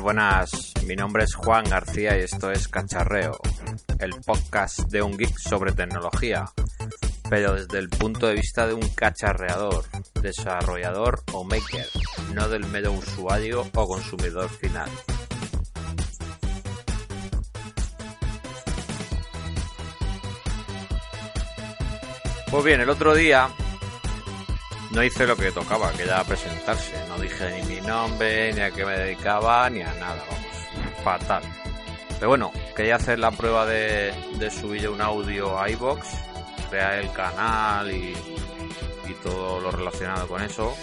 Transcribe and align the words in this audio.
Buenas. 0.00 0.74
Mi 0.86 0.96
nombre 0.96 1.24
es 1.24 1.34
Juan 1.34 1.64
García 1.64 2.18
y 2.18 2.22
esto 2.22 2.50
es 2.50 2.68
Cacharreo, 2.68 3.38
el 4.00 4.10
podcast 4.26 4.80
de 4.90 5.02
un 5.02 5.16
geek 5.16 5.38
sobre 5.38 5.72
tecnología, 5.72 6.46
pero 7.30 7.54
desde 7.54 7.78
el 7.78 7.88
punto 7.88 8.26
de 8.26 8.34
vista 8.34 8.66
de 8.66 8.74
un 8.74 8.88
cacharreador, 8.88 9.84
desarrollador 10.20 11.22
o 11.32 11.44
maker, 11.44 11.86
no 12.32 12.48
del 12.48 12.66
mero 12.66 12.92
usuario 12.92 13.70
o 13.74 13.86
consumidor 13.86 14.48
final. 14.50 14.90
Pues 22.50 22.64
bien, 22.64 22.80
el 22.80 22.90
otro 22.90 23.14
día 23.14 23.48
no 24.94 25.02
hice 25.02 25.26
lo 25.26 25.36
que 25.36 25.50
tocaba, 25.50 25.92
que 25.92 26.04
era 26.04 26.22
presentarse. 26.22 26.92
No 27.08 27.18
dije 27.18 27.50
ni 27.50 27.74
mi 27.74 27.80
nombre, 27.80 28.52
ni 28.52 28.60
a 28.60 28.70
qué 28.70 28.84
me 28.84 28.96
dedicaba, 28.96 29.68
ni 29.68 29.82
a 29.82 29.92
nada, 29.94 30.24
vamos. 30.30 31.02
Fatal. 31.02 31.42
Pero 32.10 32.28
bueno, 32.28 32.52
quería 32.76 32.96
hacer 32.96 33.18
la 33.18 33.32
prueba 33.32 33.66
de, 33.66 34.14
subir 34.50 34.88
un 34.88 35.00
audio 35.00 35.58
a 35.58 35.68
iBox, 35.68 36.06
crear 36.70 37.00
el 37.00 37.12
canal 37.12 37.90
y, 37.90 38.16
y 39.08 39.14
todo 39.22 39.60
lo 39.60 39.72
relacionado 39.72 40.28
con 40.28 40.42
eso. 40.42 40.76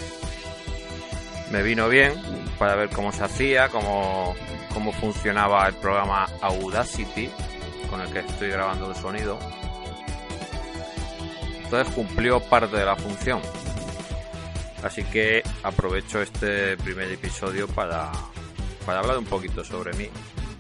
Me 1.50 1.64
vino 1.64 1.88
bien 1.88 2.14
para 2.60 2.76
ver 2.76 2.90
cómo 2.90 3.14
se 3.14 3.24
hacía, 3.24 3.70
cómo, 3.70 4.36
cómo 4.74 4.92
funcionaba 4.92 5.68
el 5.68 5.76
programa 5.76 6.28
Audacity 6.42 7.30
con 7.90 8.02
el 8.02 8.12
que 8.12 8.20
estoy 8.20 8.50
grabando 8.50 8.90
el 8.90 8.96
sonido. 8.96 9.40
Entonces 11.64 11.94
cumplió 11.94 12.42
parte 12.42 12.76
de 12.76 12.86
la 12.86 12.98
función 12.98 13.42
Así 14.84 15.04
que 15.04 15.44
aprovecho 15.64 16.22
este 16.22 16.76
primer 16.78 17.12
episodio 17.12 17.68
para, 17.68 18.12
para 18.86 19.00
hablar 19.00 19.18
un 19.18 19.26
poquito 19.26 19.64
sobre 19.64 19.94
mí, 19.94 20.10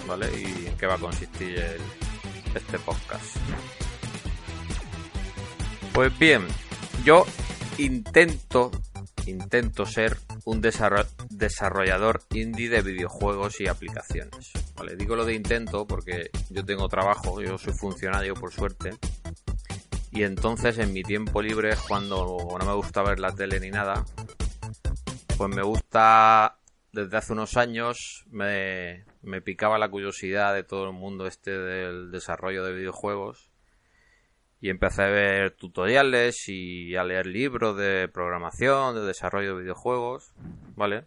¿vale? 0.07 0.27
Y 0.37 0.67
en 0.67 0.77
qué 0.77 0.85
va 0.85 0.95
a 0.95 0.99
consistir 0.99 1.57
este 2.53 2.79
podcast. 2.79 3.37
Pues 5.93 6.17
bien, 6.17 6.47
yo 7.03 7.25
intento, 7.77 8.71
intento 9.25 9.85
ser 9.85 10.17
un 10.45 10.61
desarrollador 10.61 12.21
indie 12.31 12.69
de 12.69 12.81
videojuegos 12.81 13.59
y 13.59 13.67
aplicaciones. 13.67 14.51
¿vale? 14.75 14.95
Digo 14.95 15.15
lo 15.15 15.25
de 15.25 15.33
intento 15.33 15.85
porque 15.85 16.29
yo 16.49 16.63
tengo 16.63 16.87
trabajo, 16.87 17.41
yo 17.41 17.57
soy 17.57 17.73
funcionario 17.73 18.35
por 18.35 18.53
suerte 18.53 18.91
y 20.11 20.23
entonces 20.23 20.77
en 20.77 20.91
mi 20.91 21.03
tiempo 21.03 21.41
libre, 21.41 21.71
cuando 21.87 22.57
no 22.59 22.65
me 22.65 22.73
gusta 22.73 23.01
ver 23.01 23.19
la 23.19 23.33
tele 23.33 23.59
ni 23.61 23.69
nada, 23.69 24.05
pues 25.37 25.55
me 25.55 25.63
gusta, 25.63 26.57
desde 26.91 27.17
hace 27.17 27.31
unos 27.33 27.55
años, 27.55 28.25
me, 28.29 29.05
me 29.21 29.41
picaba 29.41 29.79
la 29.79 29.89
curiosidad 29.89 30.53
de 30.53 30.63
todo 30.63 30.85
el 30.85 30.93
mundo 30.93 31.27
este 31.27 31.51
del 31.51 32.11
desarrollo 32.11 32.65
de 32.65 32.73
videojuegos. 32.73 33.49
Y 34.59 34.69
empecé 34.69 35.03
a 35.03 35.07
ver 35.07 35.51
tutoriales 35.51 36.47
y 36.47 36.95
a 36.95 37.03
leer 37.03 37.25
libros 37.25 37.77
de 37.77 38.07
programación, 38.09 38.93
de 38.93 39.01
desarrollo 39.01 39.55
de 39.55 39.63
videojuegos, 39.63 40.33
¿vale? 40.75 41.05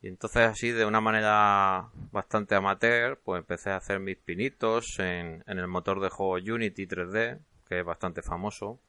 Y 0.00 0.08
entonces 0.08 0.42
así, 0.42 0.70
de 0.70 0.86
una 0.86 1.00
manera 1.00 1.88
bastante 2.12 2.54
amateur, 2.54 3.18
pues 3.24 3.40
empecé 3.40 3.70
a 3.70 3.76
hacer 3.76 3.98
mis 3.98 4.16
pinitos 4.16 4.84
en, 5.00 5.42
en 5.46 5.58
el 5.58 5.66
motor 5.66 6.00
de 6.00 6.08
juego 6.08 6.34
Unity 6.34 6.86
3D, 6.86 7.40
que 7.68 7.80
es 7.80 7.84
bastante 7.84 8.22
famoso. 8.22 8.80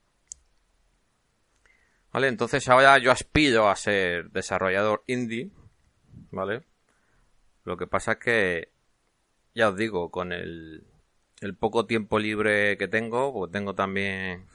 Vale, 2.12 2.28
entonces 2.28 2.68
ahora 2.70 2.98
yo 2.98 3.12
aspiro 3.12 3.70
a 3.70 3.76
ser 3.76 4.32
desarrollador 4.32 5.04
indie, 5.08 5.52
¿vale? 6.32 6.64
Lo 7.64 7.78
que 7.78 7.88
pasa 7.88 8.14
es 8.14 8.18
que, 8.20 8.72
ya 9.54 9.70
os 9.70 9.76
digo, 9.76 10.10
con 10.10 10.32
el, 10.32 10.86
el 11.42 11.56
poco 11.56 11.86
tiempo 11.86 12.20
libre 12.20 12.78
que 12.78 12.88
tengo, 12.88 13.34
pues 13.34 13.52
tengo 13.52 13.76
también, 13.76 14.48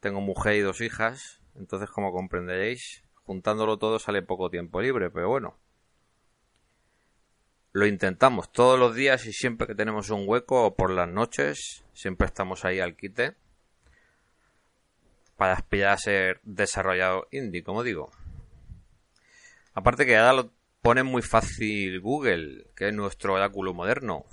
tengo 0.00 0.20
mujer 0.20 0.56
y 0.56 0.60
dos 0.60 0.80
hijas, 0.80 1.40
entonces 1.54 1.88
como 1.90 2.12
comprenderéis, 2.12 3.04
juntándolo 3.24 3.78
todo 3.78 3.98
sale 3.98 4.22
poco 4.22 4.50
tiempo 4.50 4.82
libre, 4.82 5.10
pero 5.10 5.28
bueno. 5.28 5.56
Lo 7.74 7.88
intentamos 7.88 8.52
todos 8.52 8.78
los 8.78 8.94
días 8.94 9.26
y 9.26 9.32
siempre 9.32 9.66
que 9.66 9.74
tenemos 9.74 10.08
un 10.10 10.28
hueco 10.28 10.64
o 10.64 10.76
por 10.76 10.92
las 10.92 11.08
noches, 11.08 11.84
siempre 11.92 12.28
estamos 12.28 12.64
ahí 12.64 12.78
al 12.78 12.94
quite 12.94 13.34
para 15.36 15.54
aspirar 15.54 15.94
a 15.94 15.98
ser 15.98 16.40
desarrollado 16.44 17.26
indie, 17.32 17.64
como 17.64 17.82
digo. 17.82 18.12
Aparte 19.72 20.06
que 20.06 20.16
ahora 20.16 20.34
lo 20.34 20.52
pone 20.82 21.02
muy 21.02 21.20
fácil 21.20 22.00
Google, 22.00 22.68
que 22.76 22.90
es 22.90 22.94
nuestro 22.94 23.34
oráculo 23.34 23.74
moderno. 23.74 24.24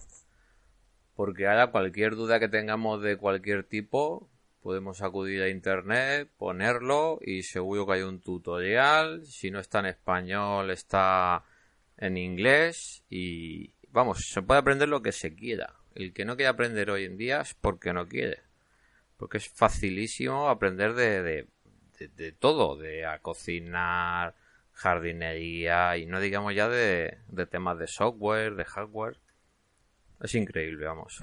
Porque 1.15 1.47
ahora 1.47 1.71
cualquier 1.71 2.15
duda 2.15 2.39
que 2.39 2.47
tengamos 2.47 3.01
de 3.01 3.17
cualquier 3.17 3.63
tipo, 3.63 4.29
podemos 4.61 5.01
acudir 5.01 5.41
a 5.41 5.49
internet, 5.49 6.29
ponerlo 6.37 7.17
y 7.19 7.41
seguro 7.41 7.87
que 7.87 7.93
hay 7.93 8.01
un 8.03 8.21
tutorial. 8.21 9.25
Si 9.25 9.49
no 9.49 9.59
está 9.59 9.79
en 9.79 9.87
español, 9.87 10.69
está 10.69 11.43
en 12.01 12.17
inglés 12.17 13.05
y 13.09 13.73
vamos, 13.91 14.25
se 14.27 14.41
puede 14.41 14.59
aprender 14.59 14.89
lo 14.89 15.01
que 15.01 15.13
se 15.13 15.33
quiera. 15.33 15.75
El 15.93 16.13
que 16.13 16.25
no 16.25 16.35
quiere 16.35 16.49
aprender 16.49 16.89
hoy 16.89 17.05
en 17.05 17.15
día 17.15 17.41
es 17.41 17.53
porque 17.53 17.93
no 17.93 18.07
quiere. 18.07 18.41
Porque 19.17 19.37
es 19.37 19.47
facilísimo 19.47 20.49
aprender 20.49 20.93
de, 20.93 21.47
de, 21.99 22.31
todo, 22.31 22.75
de 22.75 23.05
a 23.05 23.19
cocinar, 23.19 24.35
jardinería 24.71 25.95
y 25.97 26.07
no 26.07 26.19
digamos 26.19 26.55
ya 26.55 26.67
de, 26.67 27.19
de 27.27 27.45
temas 27.45 27.77
de 27.77 27.87
software, 27.87 28.55
de 28.55 28.65
hardware. 28.65 29.19
Es 30.21 30.33
increíble, 30.33 30.87
vamos. 30.87 31.21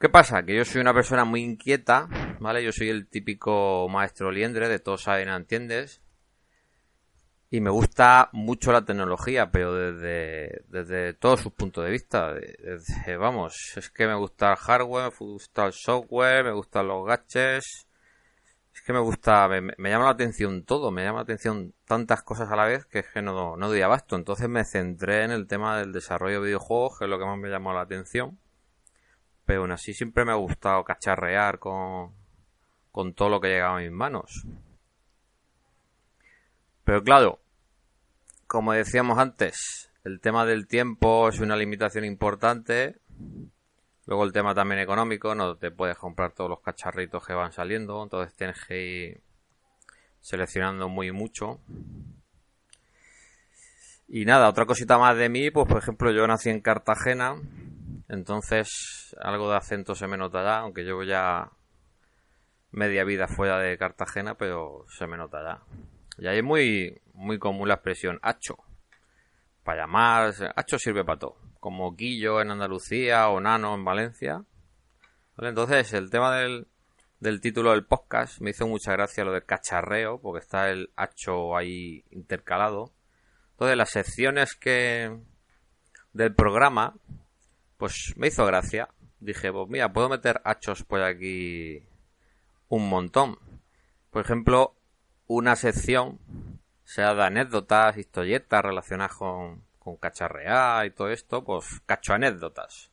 ¿Qué 0.00 0.08
pasa? 0.08 0.42
Que 0.42 0.56
yo 0.56 0.64
soy 0.64 0.80
una 0.80 0.94
persona 0.94 1.24
muy 1.24 1.42
inquieta, 1.42 2.08
¿vale? 2.40 2.64
Yo 2.64 2.72
soy 2.72 2.88
el 2.88 3.08
típico 3.08 3.88
maestro 3.90 4.30
liendre 4.30 4.68
de 4.68 4.78
todos 4.78 5.02
saben, 5.02 5.28
entiendes. 5.28 6.00
Y 7.52 7.60
me 7.60 7.68
gusta 7.68 8.30
mucho 8.32 8.72
la 8.72 8.82
tecnología, 8.82 9.50
pero 9.50 9.74
desde, 9.74 10.64
desde 10.68 11.12
todos 11.12 11.42
sus 11.42 11.52
puntos 11.52 11.84
de 11.84 11.90
vista. 11.90 12.32
Desde, 12.32 13.18
vamos, 13.18 13.54
es 13.76 13.90
que 13.90 14.06
me 14.06 14.14
gusta 14.14 14.52
el 14.52 14.56
hardware, 14.56 15.12
me 15.20 15.26
gusta 15.26 15.66
el 15.66 15.74
software, 15.74 16.44
me 16.44 16.52
gustan 16.52 16.88
los 16.88 17.04
gadgets. 17.04 17.86
Es 18.74 18.80
que 18.80 18.94
me 18.94 19.00
gusta, 19.00 19.48
me, 19.48 19.90
llama 19.90 20.06
la 20.06 20.12
atención 20.12 20.64
todo, 20.64 20.90
me 20.90 21.04
llama 21.04 21.18
la 21.18 21.24
atención 21.24 21.74
tantas 21.84 22.22
cosas 22.22 22.50
a 22.50 22.56
la 22.56 22.64
vez 22.64 22.86
que 22.86 23.00
es 23.00 23.08
que 23.08 23.20
no, 23.20 23.54
no 23.58 23.68
doy 23.68 23.82
abasto. 23.82 24.16
Entonces 24.16 24.48
me 24.48 24.64
centré 24.64 25.24
en 25.24 25.30
el 25.30 25.46
tema 25.46 25.76
del 25.76 25.92
desarrollo 25.92 26.40
de 26.40 26.46
videojuegos, 26.46 26.98
que 26.98 27.04
es 27.04 27.10
lo 27.10 27.18
que 27.18 27.26
más 27.26 27.36
me 27.36 27.50
llamó 27.50 27.74
la 27.74 27.82
atención. 27.82 28.38
Pero 29.44 29.60
aún 29.60 29.72
así 29.72 29.92
siempre 29.92 30.24
me 30.24 30.32
ha 30.32 30.36
gustado 30.36 30.84
cacharrear 30.84 31.58
con, 31.58 32.14
con 32.90 33.12
todo 33.12 33.28
lo 33.28 33.42
que 33.42 33.48
llegaba 33.48 33.76
a 33.76 33.80
mis 33.80 33.92
manos. 33.92 34.46
Pero 36.84 37.02
claro, 37.02 37.41
como 38.52 38.74
decíamos 38.74 39.16
antes, 39.16 39.90
el 40.04 40.20
tema 40.20 40.44
del 40.44 40.66
tiempo 40.66 41.26
es 41.30 41.40
una 41.40 41.56
limitación 41.56 42.04
importante. 42.04 43.00
Luego 44.04 44.24
el 44.24 44.32
tema 44.34 44.54
también 44.54 44.78
económico, 44.78 45.34
no 45.34 45.56
te 45.56 45.70
puedes 45.70 45.96
comprar 45.96 46.34
todos 46.34 46.50
los 46.50 46.60
cacharritos 46.60 47.26
que 47.26 47.32
van 47.32 47.52
saliendo, 47.52 48.02
entonces 48.02 48.36
tienes 48.36 48.62
que 48.68 48.82
ir 48.82 49.22
seleccionando 50.20 50.90
muy 50.90 51.12
mucho. 51.12 51.60
Y 54.06 54.26
nada, 54.26 54.50
otra 54.50 54.66
cosita 54.66 54.98
más 54.98 55.16
de 55.16 55.30
mí, 55.30 55.50
pues 55.50 55.66
por 55.66 55.78
ejemplo 55.78 56.12
yo 56.12 56.26
nací 56.26 56.50
en 56.50 56.60
Cartagena, 56.60 57.40
entonces 58.10 59.16
algo 59.18 59.50
de 59.50 59.56
acento 59.56 59.94
se 59.94 60.06
me 60.06 60.18
notará, 60.18 60.58
aunque 60.58 60.82
llevo 60.82 61.04
ya 61.04 61.52
media 62.70 63.04
vida 63.04 63.28
fuera 63.28 63.58
de 63.60 63.78
Cartagena, 63.78 64.34
pero 64.34 64.84
se 64.90 65.06
me 65.06 65.16
notará. 65.16 65.62
Y 66.18 66.26
ahí 66.26 66.38
es 66.38 66.44
muy, 66.44 67.00
muy 67.14 67.38
común 67.38 67.68
la 67.68 67.74
expresión 67.74 68.18
hacho. 68.22 68.56
Para 69.64 69.82
llamar, 69.82 70.34
hacho 70.56 70.78
sirve 70.78 71.04
para 71.04 71.18
todo. 71.18 71.36
Como 71.60 71.94
Guillo 71.94 72.40
en 72.40 72.50
Andalucía 72.50 73.28
o 73.28 73.40
Nano 73.40 73.74
en 73.74 73.84
Valencia. 73.84 74.44
Entonces, 75.38 75.92
el 75.92 76.10
tema 76.10 76.36
del, 76.36 76.66
del 77.20 77.40
título 77.40 77.70
del 77.70 77.86
podcast 77.86 78.40
me 78.40 78.50
hizo 78.50 78.66
mucha 78.66 78.92
gracia 78.92 79.24
lo 79.24 79.32
de 79.32 79.44
cacharreo, 79.44 80.20
porque 80.20 80.44
está 80.44 80.70
el 80.70 80.90
hacho 80.96 81.56
ahí 81.56 82.04
intercalado. 82.10 82.92
Entonces, 83.52 83.76
las 83.76 83.90
secciones 83.90 84.54
que 84.54 85.16
del 86.12 86.34
programa, 86.34 86.94
pues 87.76 88.12
me 88.16 88.28
hizo 88.28 88.44
gracia. 88.44 88.88
Dije, 89.20 89.52
pues 89.52 89.68
mira, 89.68 89.92
puedo 89.92 90.08
meter 90.08 90.40
hachos 90.44 90.82
por 90.84 91.02
aquí 91.02 91.82
un 92.68 92.88
montón. 92.88 93.38
Por 94.10 94.22
ejemplo, 94.22 94.74
una 95.34 95.56
sección 95.56 96.18
sea 96.84 97.14
de 97.14 97.22
anécdotas, 97.24 97.96
historietas 97.96 98.62
relacionadas 98.62 99.16
con, 99.16 99.62
con 99.78 99.96
cacharrear 99.96 100.86
y 100.86 100.90
todo 100.90 101.10
esto, 101.10 101.42
pues 101.42 101.80
cacho 101.86 102.14
anécdotas. 102.14 102.90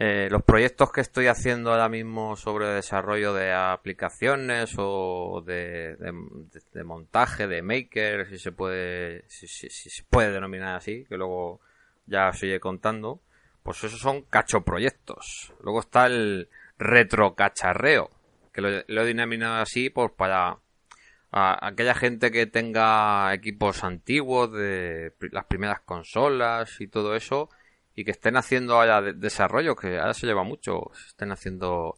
Eh, 0.00 0.28
los 0.30 0.44
proyectos 0.44 0.92
que 0.92 1.00
estoy 1.00 1.26
haciendo 1.26 1.72
ahora 1.72 1.88
mismo 1.88 2.36
sobre 2.36 2.68
desarrollo 2.68 3.34
de 3.34 3.52
aplicaciones 3.52 4.72
o 4.78 5.42
de, 5.44 5.96
montaje, 6.84 7.48
de 7.48 7.62
maker, 7.62 8.28
si 8.28 8.38
se 8.38 8.52
puede, 8.52 9.24
si, 9.28 9.48
se 9.48 10.04
puede 10.08 10.30
denominar 10.30 10.76
así, 10.76 11.04
que 11.08 11.16
luego 11.16 11.60
ya 12.06 12.28
os 12.28 12.40
iré 12.44 12.60
contando, 12.60 13.20
pues 13.64 13.82
esos 13.82 13.98
son 13.98 14.22
cachoproyectos. 14.22 15.52
Luego 15.62 15.80
está 15.80 16.06
el 16.06 16.48
retrocacharreo, 16.78 18.10
que 18.52 18.60
lo, 18.60 18.68
he 18.68 19.04
denominado 19.04 19.56
así 19.56 19.90
pues 19.90 20.12
para 20.12 20.58
aquella 21.30 21.94
gente 21.94 22.30
que 22.30 22.46
tenga 22.46 23.32
equipos 23.34 23.84
antiguos 23.84 24.52
de 24.52 25.12
las 25.32 25.44
primeras 25.44 25.80
consolas 25.80 26.80
y 26.80 26.88
todo 26.88 27.14
eso 27.14 27.50
y 27.94 28.04
que 28.04 28.12
estén 28.12 28.36
haciendo 28.36 28.74
ahora 28.74 29.12
desarrollo, 29.12 29.74
que 29.76 29.98
ahora 29.98 30.14
se 30.14 30.26
lleva 30.26 30.44
mucho, 30.44 30.90
estén 31.08 31.32
haciendo 31.32 31.96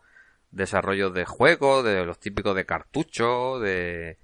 desarrollos 0.51 1.13
de 1.15 1.27
juegos, 1.27 1.85
de 1.85 2.05
los 2.05 2.19
típicos 2.19 2.57
de 2.57 2.65
cartucho, 2.65 3.61
de 3.61 4.19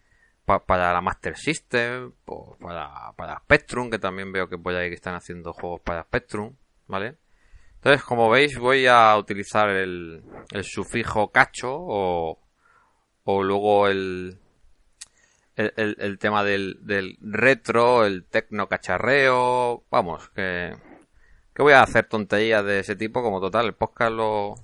para 0.45 0.93
la 0.93 1.01
Master 1.01 1.37
System, 1.37 2.13
para, 2.61 3.13
para 3.17 3.39
Spectrum, 3.41 3.91
que 3.91 3.99
también 3.99 4.33
veo 4.33 4.49
que 4.49 4.57
que 4.57 4.95
están 4.95 5.17
haciendo 5.17 5.53
juegos 5.53 5.81
para 5.81 6.05
Spectrum, 6.05 6.55
¿vale? 6.87 7.17
Entonces, 7.75 8.03
como 8.05 8.31
veis, 8.31 8.57
voy 8.59 8.87
a 8.87 9.17
utilizar 9.17 9.69
el, 9.69 10.23
el 10.53 10.65
sufijo 10.65 11.31
cacho 11.31 11.73
o, 11.73 12.41
o 13.25 13.43
luego 13.43 13.89
el, 13.89 14.39
el, 15.57 16.19
tema 16.19 16.45
del, 16.45 16.79
retro, 17.21 18.05
el 18.05 18.25
tecno 18.25 18.69
cacharreo, 18.69 19.85
vamos, 19.91 20.29
que 20.31 20.73
que 21.57 21.63
voy 21.63 21.73
a 21.73 21.81
hacer 21.81 22.07
tonterías 22.07 22.63
de 22.67 22.81
ese 22.81 22.97
tipo 22.97 23.23
como 23.23 23.41
total. 23.41 23.65
El 23.65 23.75
podcast 23.75 24.13
lo, 24.13 24.57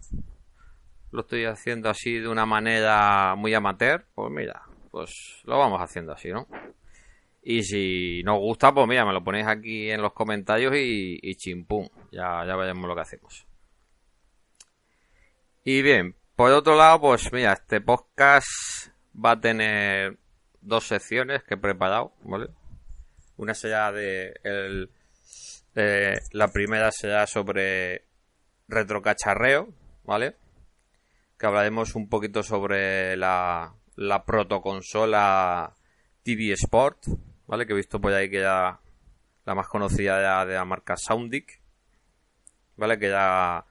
lo 1.10 1.20
estoy 1.22 1.46
haciendo 1.46 1.88
así 1.88 2.18
de 2.18 2.28
una 2.28 2.44
manera 2.44 3.34
muy 3.34 3.54
amateur. 3.54 4.04
Pues 4.14 4.30
mira, 4.30 4.60
pues 4.90 5.40
lo 5.44 5.56
vamos 5.56 5.80
haciendo 5.80 6.12
así, 6.12 6.28
¿no? 6.28 6.46
Y 7.42 7.62
si 7.62 8.22
no 8.24 8.34
os 8.34 8.40
gusta, 8.40 8.74
pues 8.74 8.86
mira, 8.86 9.06
me 9.06 9.14
lo 9.14 9.24
ponéis 9.24 9.46
aquí 9.46 9.90
en 9.90 10.02
los 10.02 10.12
comentarios 10.12 10.74
y, 10.76 11.18
y 11.22 11.34
chimpum. 11.36 11.88
Ya, 12.10 12.44
ya 12.46 12.56
veremos 12.56 12.86
lo 12.86 12.94
que 12.94 13.00
hacemos. 13.00 13.46
Y 15.64 15.80
bien, 15.80 16.14
por 16.36 16.50
otro 16.52 16.76
lado, 16.76 17.00
pues 17.00 17.32
mira, 17.32 17.54
este 17.54 17.80
podcast 17.80 18.90
va 19.16 19.30
a 19.30 19.40
tener 19.40 20.18
dos 20.62 20.86
secciones 20.86 21.42
que 21.42 21.54
he 21.54 21.58
preparado, 21.58 22.12
¿vale? 22.22 22.48
Una 23.36 23.54
será 23.54 23.92
de 23.92 24.34
el 24.42 24.90
eh, 25.74 26.18
la 26.32 26.48
primera 26.48 26.90
será 26.92 27.26
sobre 27.26 28.04
retrocacharreo, 28.68 29.68
¿vale? 30.04 30.36
Que 31.38 31.46
hablaremos 31.46 31.94
un 31.94 32.08
poquito 32.08 32.42
sobre 32.42 33.16
la, 33.16 33.74
la 33.96 34.24
protoconsola 34.24 35.74
TV 36.22 36.52
Sport, 36.52 37.06
¿vale? 37.46 37.66
Que 37.66 37.72
he 37.72 37.76
visto 37.76 38.00
por 38.00 38.12
ahí 38.12 38.30
que 38.30 38.40
ya 38.40 38.80
la 39.44 39.54
más 39.54 39.66
conocida 39.66 40.20
ya 40.20 40.46
de 40.46 40.54
la 40.54 40.64
marca 40.64 40.96
Soundic, 40.96 41.60
¿vale? 42.76 42.98
Que 42.98 43.06
era 43.06 43.64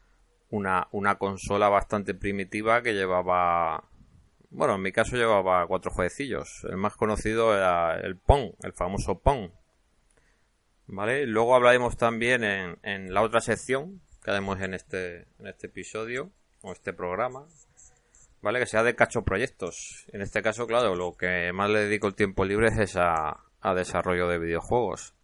una, 0.49 0.87
una 0.91 1.15
consola 1.15 1.69
bastante 1.69 2.13
primitiva 2.13 2.81
que 2.81 2.93
llevaba 2.93 3.83
bueno, 4.51 4.75
en 4.75 4.81
mi 4.81 4.91
caso 4.91 5.15
llevaba 5.15 5.65
cuatro 5.67 5.91
jueguecillos. 5.91 6.65
El 6.69 6.77
más 6.77 6.95
conocido 6.95 7.55
era 7.55 7.99
el 7.99 8.15
Pong, 8.17 8.53
el 8.63 8.73
famoso 8.73 9.19
Pong, 9.19 9.49
¿Vale? 10.87 11.25
Luego 11.25 11.55
hablaremos 11.55 11.95
también 11.95 12.43
en, 12.43 12.77
en 12.83 13.13
la 13.13 13.21
otra 13.21 13.39
sección 13.39 14.01
que 14.21 14.31
haremos 14.31 14.59
en 14.59 14.73
este, 14.73 15.25
en 15.39 15.47
este 15.47 15.67
episodio 15.67 16.31
o 16.63 16.73
este 16.73 16.91
programa, 16.91 17.47
¿vale? 18.41 18.59
Que 18.59 18.65
sea 18.65 18.83
de 18.83 18.93
cacho 18.93 19.23
proyectos. 19.23 20.05
En 20.11 20.21
este 20.21 20.41
caso, 20.41 20.67
claro, 20.67 20.95
lo 20.95 21.13
que 21.13 21.53
más 21.53 21.69
le 21.69 21.79
dedico 21.79 22.07
el 22.07 22.15
tiempo 22.15 22.43
libre 22.43 22.67
es 22.77 22.97
a, 22.97 23.39
a 23.61 23.73
desarrollo 23.73 24.27
de 24.27 24.39
videojuegos. 24.39 25.15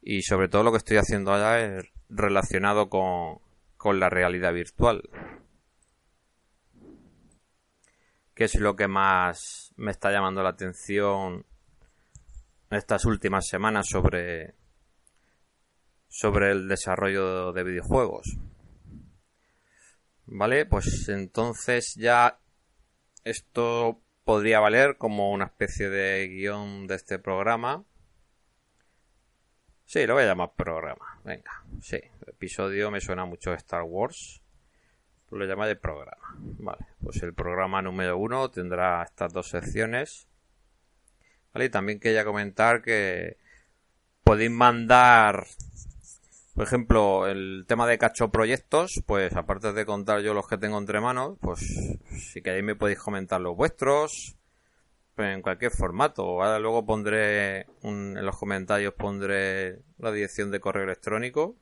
Y 0.00 0.22
sobre 0.22 0.48
todo 0.48 0.62
lo 0.62 0.70
que 0.70 0.78
estoy 0.78 0.96
haciendo 0.96 1.32
ahora 1.32 1.60
es 1.60 1.84
relacionado 2.08 2.88
con, 2.88 3.38
con 3.76 4.00
la 4.00 4.08
realidad 4.08 4.54
virtual. 4.54 5.02
Que 8.40 8.46
es 8.46 8.54
lo 8.54 8.74
que 8.74 8.88
más 8.88 9.74
me 9.76 9.90
está 9.90 10.10
llamando 10.10 10.42
la 10.42 10.48
atención 10.48 11.44
estas 12.70 13.04
últimas 13.04 13.46
semanas 13.46 13.86
sobre, 13.86 14.54
sobre 16.08 16.52
el 16.52 16.66
desarrollo 16.66 17.52
de 17.52 17.64
videojuegos. 17.64 18.38
Vale, 20.24 20.64
pues 20.64 21.10
entonces 21.10 21.96
ya 21.96 22.40
esto 23.24 24.00
podría 24.24 24.58
valer 24.58 24.96
como 24.96 25.32
una 25.32 25.44
especie 25.44 25.90
de 25.90 26.26
guion 26.28 26.86
de 26.86 26.94
este 26.94 27.18
programa. 27.18 27.84
Sí, 29.84 30.06
lo 30.06 30.14
voy 30.14 30.22
a 30.22 30.28
llamar 30.28 30.54
programa. 30.56 31.20
Venga, 31.24 31.62
sí, 31.82 32.00
episodio 32.26 32.90
me 32.90 33.02
suena 33.02 33.26
mucho 33.26 33.52
Star 33.52 33.82
Wars. 33.82 34.40
Lo 35.30 35.44
llamaré 35.44 35.76
programa. 35.76 36.36
Vale, 36.38 36.86
pues 37.02 37.22
el 37.22 37.34
programa 37.34 37.80
número 37.82 38.18
uno 38.18 38.50
tendrá 38.50 39.02
estas 39.02 39.32
dos 39.32 39.48
secciones. 39.48 40.28
Vale, 41.52 41.66
y 41.66 41.70
también 41.70 42.00
quería 42.00 42.24
comentar 42.24 42.82
que 42.82 43.38
podéis 44.24 44.50
mandar 44.50 45.46
por 46.60 46.66
ejemplo, 46.66 47.26
el 47.26 47.64
tema 47.66 47.86
de 47.86 47.96
cacho 47.96 48.30
proyectos, 48.30 49.02
pues 49.06 49.34
aparte 49.34 49.72
de 49.72 49.86
contar 49.86 50.20
yo 50.20 50.34
los 50.34 50.46
que 50.46 50.58
tengo 50.58 50.76
entre 50.76 51.00
manos, 51.00 51.38
pues 51.40 51.60
si 52.18 52.42
queréis 52.42 52.64
me 52.64 52.74
podéis 52.74 52.98
comentar 52.98 53.40
los 53.40 53.56
vuestros 53.56 54.36
en 55.16 55.40
cualquier 55.40 55.70
formato. 55.70 56.22
Ahora 56.22 56.58
luego 56.58 56.84
pondré 56.84 57.66
en 57.82 58.26
los 58.26 58.36
comentarios 58.36 58.92
pondré 58.92 59.80
la 59.96 60.12
dirección 60.12 60.50
de 60.50 60.60
correo 60.60 60.84
electrónico 60.84 61.56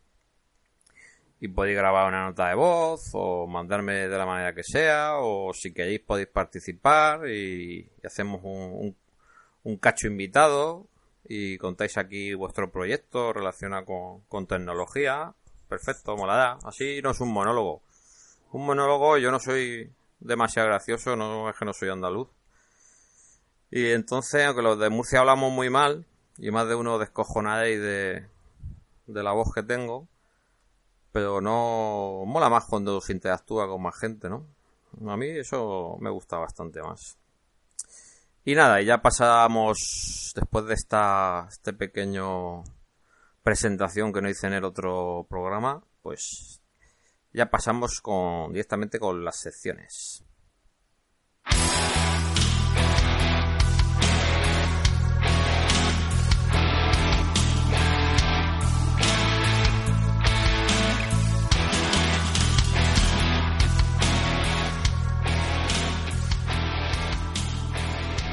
y 1.40 1.48
podéis 1.48 1.76
grabar 1.76 2.08
una 2.08 2.24
nota 2.24 2.48
de 2.48 2.54
voz 2.54 3.10
o 3.12 3.46
mandarme 3.46 4.08
de 4.08 4.18
la 4.18 4.26
manera 4.26 4.54
que 4.54 4.64
sea 4.64 5.18
o 5.18 5.52
si 5.54 5.72
queréis 5.72 6.00
podéis 6.00 6.28
participar 6.28 7.28
y, 7.28 7.88
hacemos 8.04 8.40
un, 8.42 8.96
un 9.62 9.76
cacho 9.76 10.06
invitado 10.06 10.88
y 11.28 11.58
contáis 11.58 11.98
aquí 11.98 12.32
vuestro 12.34 12.72
proyecto 12.72 13.32
relacionado 13.32 14.22
con, 14.28 14.46
tecnología. 14.46 15.34
Perfecto, 15.68 16.16
molará. 16.16 16.58
Así 16.64 17.02
no 17.02 17.10
es 17.10 17.20
un 17.20 17.32
monólogo. 17.32 17.82
Un 18.52 18.64
monólogo, 18.64 19.18
yo 19.18 19.30
no 19.30 19.38
soy 19.38 19.92
demasiado 20.20 20.68
gracioso, 20.68 21.16
no 21.16 21.50
es 21.50 21.56
que 21.56 21.66
no 21.66 21.74
soy 21.74 21.90
andaluz. 21.90 22.28
Y 23.70 23.90
entonces, 23.90 24.46
aunque 24.46 24.62
los 24.62 24.78
de 24.78 24.88
Murcia 24.88 25.20
hablamos 25.20 25.52
muy 25.52 25.68
mal, 25.68 26.06
y 26.38 26.50
más 26.50 26.66
de 26.66 26.74
uno 26.74 26.98
descojonaréis 26.98 27.80
de, 27.80 28.26
de 29.06 29.22
la 29.22 29.32
voz 29.32 29.52
que 29.54 29.62
tengo, 29.62 30.08
pero 31.12 31.40
no 31.40 32.24
mola 32.26 32.48
más 32.48 32.64
cuando 32.66 33.00
se 33.00 33.12
interactúa 33.12 33.68
con 33.68 33.82
más 33.82 33.98
gente, 33.98 34.28
¿no? 34.28 34.46
A 35.06 35.16
mí 35.16 35.26
eso 35.26 35.96
me 36.00 36.10
gusta 36.10 36.38
bastante 36.38 36.82
más. 36.82 37.18
Y 38.44 38.54
nada, 38.54 38.80
ya 38.80 39.02
pasamos 39.02 40.32
después 40.34 40.64
de 40.66 40.74
esta 40.74 41.46
este 41.50 41.72
pequeño 41.72 42.62
presentación 43.42 44.12
que 44.12 44.22
no 44.22 44.28
hice 44.28 44.46
en 44.46 44.54
el 44.54 44.64
otro 44.64 45.26
programa, 45.28 45.82
pues 46.02 46.62
ya 47.32 47.50
pasamos 47.50 48.00
con 48.00 48.52
directamente 48.52 48.98
con 48.98 49.24
las 49.24 49.38
secciones. 49.40 50.24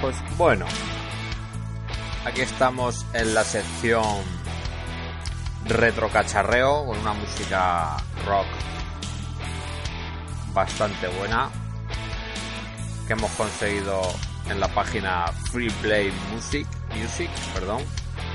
Pues 0.05 0.37
bueno, 0.37 0.67
aquí 2.27 2.41
estamos 2.41 3.07
en 3.13 3.33
la 3.33 3.43
sección 3.43 4.05
retrocacharreo 5.65 6.85
con 6.85 6.99
una 6.99 7.13
música 7.13 7.97
rock 8.23 8.45
bastante 10.53 11.07
buena 11.07 11.49
que 13.07 13.13
hemos 13.13 13.31
conseguido 13.31 13.99
en 14.47 14.59
la 14.59 14.67
página 14.67 15.25
Free 15.51 15.71
Play 15.81 16.13
Music, 16.31 16.67
Music, 16.95 17.31
perdón, 17.55 17.81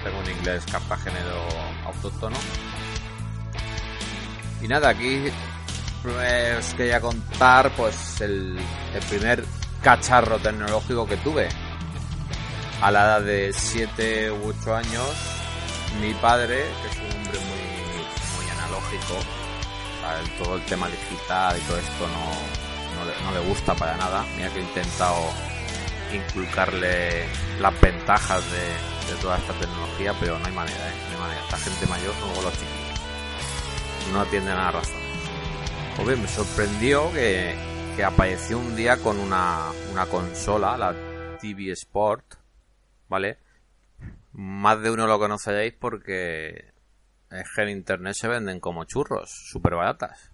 tengo 0.03 0.19
un 0.19 0.29
inglés 0.29 0.65
género 1.05 1.47
autóctono. 1.87 2.37
Y 4.61 4.67
nada, 4.67 4.89
aquí 4.89 5.31
os 6.59 6.75
quería 6.75 7.01
contar 7.01 7.71
pues 7.77 8.21
el 8.23 8.59
primer 9.09 9.45
cacharro 9.83 10.39
tecnológico 10.39 11.07
que 11.07 11.17
tuve. 11.19 11.49
A 12.83 12.91
la 12.91 13.05
edad 13.05 13.21
de 13.23 13.53
7 13.53 14.31
u 14.33 14.49
8 14.49 14.75
años, 14.75 15.07
mi 16.01 16.15
padre, 16.15 16.65
que 16.81 16.89
es 16.89 16.97
un 16.97 17.17
hombre 17.19 17.39
muy, 17.39 18.43
muy 18.43 18.51
analógico, 18.51 19.17
todo 20.43 20.57
el 20.57 20.63
tema 20.63 20.89
digital 20.89 21.57
y 21.59 21.61
todo 21.63 21.79
esto 21.79 22.09
no, 22.09 23.25
no, 23.25 23.33
le, 23.33 23.49
gusta 23.49 23.75
para 23.75 23.97
nada. 23.97 24.25
Mira 24.37 24.49
que 24.51 24.61
he 24.61 24.63
intentado 24.63 25.29
inculcarle 26.13 27.27
las 27.61 27.81
ventajas 27.81 28.43
de, 28.51 29.15
toda 29.21 29.37
esta 29.39 29.53
tecnología, 29.55 30.15
pero 30.19 30.39
no 30.39 30.47
hay 30.47 30.53
manera, 30.53 30.89
¿eh? 30.89 30.93
no 31.09 31.17
hay 31.17 31.21
manera. 31.21 31.41
Esta 31.45 31.59
gente 31.59 31.87
mayor, 31.87 32.15
como 32.15 32.43
los 32.43 32.53
chicos, 32.53 34.13
no 34.13 34.21
atienden 34.21 34.53
a 34.55 34.65
la 34.65 34.71
razón. 34.73 35.01
Pues 36.03 36.19
me 36.19 36.29
sorprendió 36.29 37.13
que, 37.13 37.55
que 37.97 38.05
apareció 38.05 38.59
un 38.59 38.75
día 38.75 38.97
con 38.97 39.19
una, 39.19 39.67
una 39.93 40.07
consola, 40.07 40.79
la 40.79 40.95
TV 41.41 41.73
Sport, 41.73 42.40
¿vale? 43.11 43.39
Más 44.33 44.81
de 44.81 44.91
uno 44.91 45.07
lo 45.07 45.19
conoceréis 45.19 45.75
porque 45.75 46.73
en 47.31 47.69
internet 47.69 48.15
se 48.15 48.29
venden 48.29 48.61
como 48.61 48.85
churros, 48.85 49.31
súper 49.51 49.75
baratas. 49.75 50.31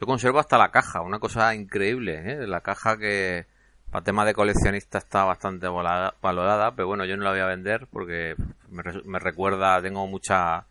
Yo 0.00 0.06
conservo 0.06 0.40
hasta 0.40 0.58
la 0.58 0.72
caja, 0.72 1.02
una 1.02 1.20
cosa 1.20 1.54
increíble, 1.54 2.32
¿eh? 2.32 2.46
La 2.46 2.62
caja 2.62 2.98
que 2.98 3.46
para 3.90 4.04
tema 4.04 4.24
de 4.24 4.34
coleccionista 4.34 4.98
está 4.98 5.24
bastante 5.24 5.68
valorada, 5.68 6.74
pero 6.74 6.88
bueno, 6.88 7.04
yo 7.04 7.16
no 7.16 7.24
la 7.24 7.30
voy 7.30 7.40
a 7.40 7.46
vender 7.46 7.86
porque 7.86 8.34
me, 8.68 9.18
recuerda, 9.18 9.80
tengo 9.80 10.06
mucha, 10.06 10.66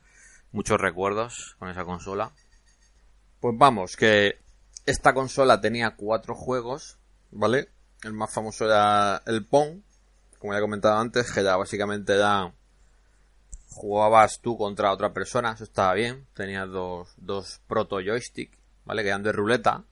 muchos 0.52 0.80
recuerdos 0.80 1.56
con 1.58 1.70
esa 1.70 1.86
consola. 1.86 2.32
Pues 3.40 3.56
vamos, 3.58 3.96
que 3.96 4.40
esta 4.86 5.14
consola 5.14 5.62
tenía 5.62 5.96
cuatro 5.96 6.36
juegos, 6.36 7.00
¿vale? 7.32 7.70
El 8.04 8.14
más 8.14 8.34
famoso 8.34 8.66
era 8.66 9.22
el 9.26 9.46
Pong, 9.46 9.80
como 10.40 10.54
ya 10.54 10.60
he 10.60 10.62
comentado 10.62 10.98
antes, 10.98 11.32
que 11.32 11.44
ya 11.44 11.56
básicamente 11.56 12.14
era 12.14 12.54
jugabas 13.76 14.40
tú 14.42 14.58
contra 14.58 14.92
otra 14.92 15.14
persona, 15.14 15.52
eso 15.52 15.66
estaba 15.66 15.94
bien. 15.94 16.26
Tenías 16.34 16.70
dos, 16.70 17.14
dos 17.18 17.62
proto 17.68 18.00
joystick, 18.00 18.58
¿vale? 18.86 19.04
Que 19.04 19.10
eran 19.10 19.24
de 19.24 19.32
ruleta. 19.32 19.84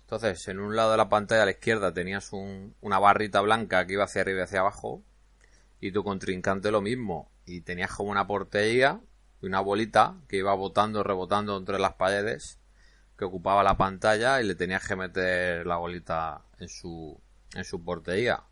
Entonces, 0.00 0.46
en 0.48 0.58
un 0.58 0.76
lado 0.76 0.90
de 0.90 0.96
la 0.96 1.08
pantalla 1.08 1.42
a 1.42 1.46
la 1.46 1.52
izquierda 1.52 1.94
tenías 1.94 2.30
una 2.32 2.98
barrita 2.98 3.40
blanca 3.40 3.86
que 3.86 3.94
iba 3.94 4.04
hacia 4.04 4.20
arriba 4.22 4.40
y 4.40 4.42
hacia 4.42 4.60
abajo. 4.60 5.02
Y 5.80 5.92
tu 5.92 6.02
contrincante 6.02 6.70
lo 6.70 6.80
mismo. 6.80 7.30
Y 7.46 7.60
tenías 7.60 7.92
como 7.92 8.10
una 8.10 8.26
portería 8.26 9.00
y 9.40 9.46
una 9.46 9.60
bolita 9.60 10.16
que 10.28 10.38
iba 10.38 10.54
botando, 10.54 11.02
rebotando 11.02 11.56
entre 11.56 11.78
las 11.78 11.94
paredes 11.94 12.58
que 13.16 13.24
ocupaba 13.24 13.62
la 13.62 13.76
pantalla 13.76 14.40
y 14.40 14.44
le 14.44 14.54
tenías 14.54 14.86
que 14.86 14.96
meter 14.96 15.66
la 15.66 15.76
bolita 15.76 16.42
en 16.58 16.68
su, 16.68 17.20
en 17.54 17.64
su 17.64 17.82
portería. 17.84 18.42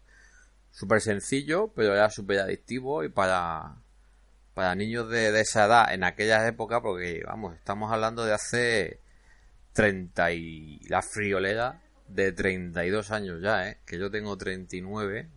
Súper 0.72 1.00
sencillo, 1.00 1.72
pero 1.76 1.94
era 1.94 2.10
súper 2.10 2.40
adictivo 2.40 3.04
y 3.04 3.10
para, 3.10 3.76
para 4.54 4.74
niños 4.74 5.08
de, 5.10 5.38
esa 5.38 5.66
edad 5.66 5.94
en 5.94 6.02
aquella 6.02 6.46
época, 6.48 6.80
porque 6.80 7.22
vamos, 7.24 7.54
estamos 7.54 7.92
hablando 7.92 8.24
de 8.24 8.32
hace 8.32 9.00
30 9.74 10.32
y 10.32 10.80
la 10.88 11.02
friolera 11.02 11.82
de 12.08 12.32
32 12.32 13.10
años 13.10 13.40
ya, 13.42 13.68
¿eh? 13.68 13.78
que 13.86 13.98
yo 13.98 14.10
tengo 14.10 14.36
39 14.36 15.28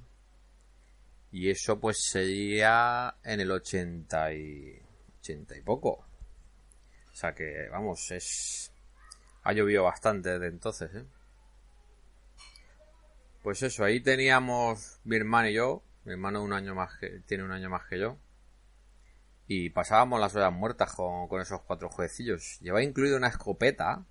y 1.31 1.49
eso 1.49 1.79
pues 1.81 1.97
sería 2.09 3.15
en 3.23 3.41
el 3.41 3.51
80 3.51 4.33
y 4.33 4.81
80 5.19 5.57
y 5.57 5.61
poco. 5.61 6.05
O 7.11 7.15
sea 7.15 7.33
que 7.35 7.67
vamos, 7.69 8.09
es 8.11 8.71
ha 9.43 9.53
llovido 9.53 9.83
bastante 9.83 10.31
desde 10.31 10.47
entonces, 10.47 10.95
¿eh? 10.95 11.05
Pues 13.45 13.61
eso, 13.61 13.83
ahí 13.83 13.99
teníamos 13.99 14.99
mi 15.03 15.17
hermano 15.17 15.47
y 15.49 15.53
yo, 15.53 15.83
mi 16.03 16.13
hermano 16.13 16.41
un 16.41 16.51
año 16.51 16.73
más 16.73 16.97
que 16.97 17.19
tiene 17.27 17.43
un 17.43 17.51
año 17.51 17.69
más 17.69 17.83
que 17.87 17.99
yo 17.99 18.17
y 19.45 19.69
pasábamos 19.69 20.19
las 20.19 20.35
horas 20.35 20.51
muertas 20.51 20.91
con, 20.95 21.27
con 21.27 21.39
esos 21.39 21.61
cuatro 21.61 21.89
jueguecillos. 21.91 22.57
Llevaba 22.61 22.81
incluido 22.81 23.17
una 23.17 23.27
escopeta 23.27 24.03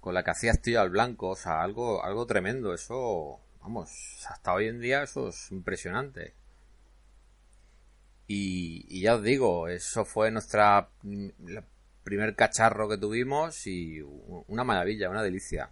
con 0.00 0.12
la 0.12 0.24
que 0.24 0.32
hacías 0.32 0.60
tiro 0.60 0.80
al 0.80 0.90
blanco, 0.90 1.28
o 1.28 1.36
sea, 1.36 1.62
algo, 1.62 2.02
algo 2.02 2.26
tremendo. 2.26 2.74
Eso, 2.74 3.38
vamos, 3.60 4.26
hasta 4.28 4.54
hoy 4.54 4.66
en 4.66 4.80
día 4.80 5.04
eso 5.04 5.28
es 5.28 5.52
impresionante. 5.52 6.34
Y, 8.26 8.86
y 8.88 9.02
ya 9.02 9.14
os 9.14 9.22
digo, 9.22 9.68
eso 9.68 10.04
fue 10.04 10.32
nuestra 10.32 10.88
primer 12.02 12.34
cacharro 12.34 12.88
que 12.88 12.98
tuvimos 12.98 13.68
y 13.68 14.00
una 14.48 14.64
maravilla, 14.64 15.10
una 15.10 15.22
delicia. 15.22 15.70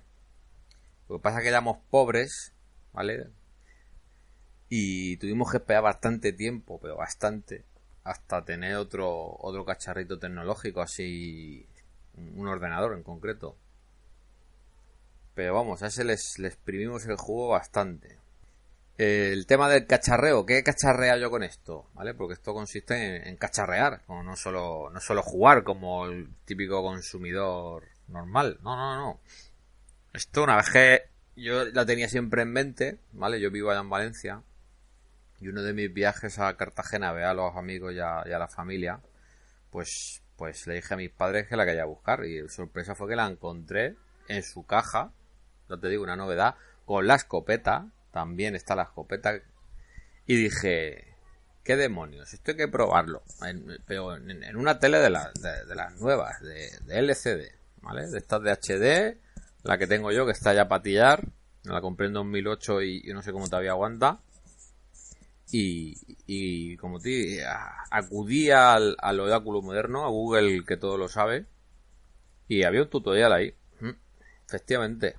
Lo 1.08 1.16
que 1.16 1.22
pasa 1.22 1.38
es 1.38 1.42
que 1.42 1.48
éramos 1.48 1.78
pobres, 1.90 2.52
¿vale? 2.92 3.28
Y 4.68 5.16
tuvimos 5.18 5.50
que 5.50 5.58
esperar 5.58 5.82
bastante 5.82 6.32
tiempo, 6.32 6.80
pero 6.80 6.96
bastante, 6.96 7.64
hasta 8.02 8.44
tener 8.44 8.76
otro, 8.76 9.36
otro 9.38 9.64
cacharrito 9.64 10.18
tecnológico, 10.18 10.80
así 10.80 11.66
un 12.16 12.46
ordenador 12.48 12.94
en 12.94 13.02
concreto. 13.02 13.56
Pero 15.34 15.54
vamos, 15.54 15.82
a 15.82 15.88
ese 15.88 16.04
les, 16.04 16.38
les 16.38 16.54
exprimimos 16.54 17.06
el 17.06 17.16
juego 17.16 17.48
bastante. 17.48 18.18
El 18.96 19.46
tema 19.46 19.68
del 19.68 19.88
cacharreo, 19.88 20.46
¿qué 20.46 20.62
cacharrea 20.62 21.16
yo 21.16 21.28
con 21.28 21.42
esto? 21.42 21.88
¿Vale? 21.94 22.14
Porque 22.14 22.34
esto 22.34 22.54
consiste 22.54 23.28
en, 23.28 23.36
cacharrear, 23.36 24.02
no 24.08 24.36
solo, 24.36 24.88
no 24.90 25.00
solo 25.00 25.22
jugar 25.22 25.64
como 25.64 26.06
el 26.06 26.28
típico 26.44 26.80
consumidor 26.80 27.82
normal. 28.06 28.58
No, 28.62 28.76
no, 28.76 28.96
no. 28.96 29.20
Esto 30.14 30.44
una 30.44 30.54
vez 30.54 30.70
que 30.70 31.02
yo 31.34 31.64
la 31.64 31.84
tenía 31.84 32.08
siempre 32.08 32.42
en 32.42 32.52
mente, 32.52 33.00
¿vale? 33.10 33.40
Yo 33.40 33.50
vivo 33.50 33.72
allá 33.72 33.80
en 33.80 33.90
Valencia 33.90 34.42
y 35.40 35.48
uno 35.48 35.60
de 35.62 35.72
mis 35.72 35.92
viajes 35.92 36.38
a 36.38 36.56
Cartagena, 36.56 37.10
ve 37.10 37.24
a 37.24 37.34
los 37.34 37.56
amigos 37.56 37.92
y 37.94 37.98
a, 37.98 38.22
la 38.24 38.46
familia, 38.46 39.00
pues, 39.72 40.22
pues 40.36 40.68
le 40.68 40.74
dije 40.74 40.94
a 40.94 40.96
mis 40.96 41.10
padres 41.10 41.48
que 41.48 41.56
la 41.56 41.66
quería 41.66 41.84
buscar. 41.84 42.24
Y 42.24 42.48
sorpresa 42.48 42.94
fue 42.94 43.08
que 43.08 43.16
la 43.16 43.26
encontré 43.26 43.96
en 44.28 44.44
su 44.44 44.64
caja, 44.64 45.10
no 45.68 45.80
te 45.80 45.88
digo 45.88 46.04
una 46.04 46.14
novedad, 46.14 46.54
con 46.84 47.08
la 47.08 47.16
escopeta, 47.16 47.88
también 48.12 48.54
está 48.54 48.76
la 48.76 48.84
escopeta. 48.84 49.34
Y 50.26 50.36
dije, 50.36 51.16
¿qué 51.64 51.74
demonios? 51.74 52.32
Esto 52.32 52.52
hay 52.52 52.56
que 52.56 52.68
probarlo. 52.68 53.24
pero 53.84 54.14
en, 54.14 54.56
una 54.56 54.78
tele 54.78 54.98
de, 54.98 55.10
de, 55.10 55.74
las 55.74 56.00
nuevas, 56.00 56.40
de, 56.40 57.00
LCD, 57.00 57.50
¿vale? 57.82 58.06
De 58.06 58.18
estas 58.18 58.42
de 58.42 58.52
HD, 58.52 59.23
la 59.64 59.78
que 59.78 59.86
tengo 59.86 60.12
yo, 60.12 60.26
que 60.26 60.32
está 60.32 60.54
ya 60.54 60.68
para 60.68 60.82
tillar. 60.82 61.26
La 61.64 61.80
compré 61.80 62.06
en 62.06 62.12
2008 62.12 62.82
y, 62.82 63.02
y 63.04 63.12
no 63.12 63.22
sé 63.22 63.32
cómo 63.32 63.48
todavía 63.48 63.72
aguanta. 63.72 64.20
Y, 65.50 65.96
y 66.26 66.76
como 66.76 67.00
te 67.00 67.44
acudí 67.90 68.50
al, 68.50 68.96
al, 68.98 69.20
oráculo 69.20 69.62
moderno, 69.62 70.04
a 70.04 70.08
Google 70.08 70.64
que 70.64 70.76
todo 70.76 70.98
lo 70.98 71.08
sabe, 71.08 71.46
y 72.48 72.64
había 72.64 72.82
un 72.82 72.90
tutorial 72.90 73.32
ahí. 73.32 73.54
Mm, 73.80 73.90
efectivamente, 74.46 75.16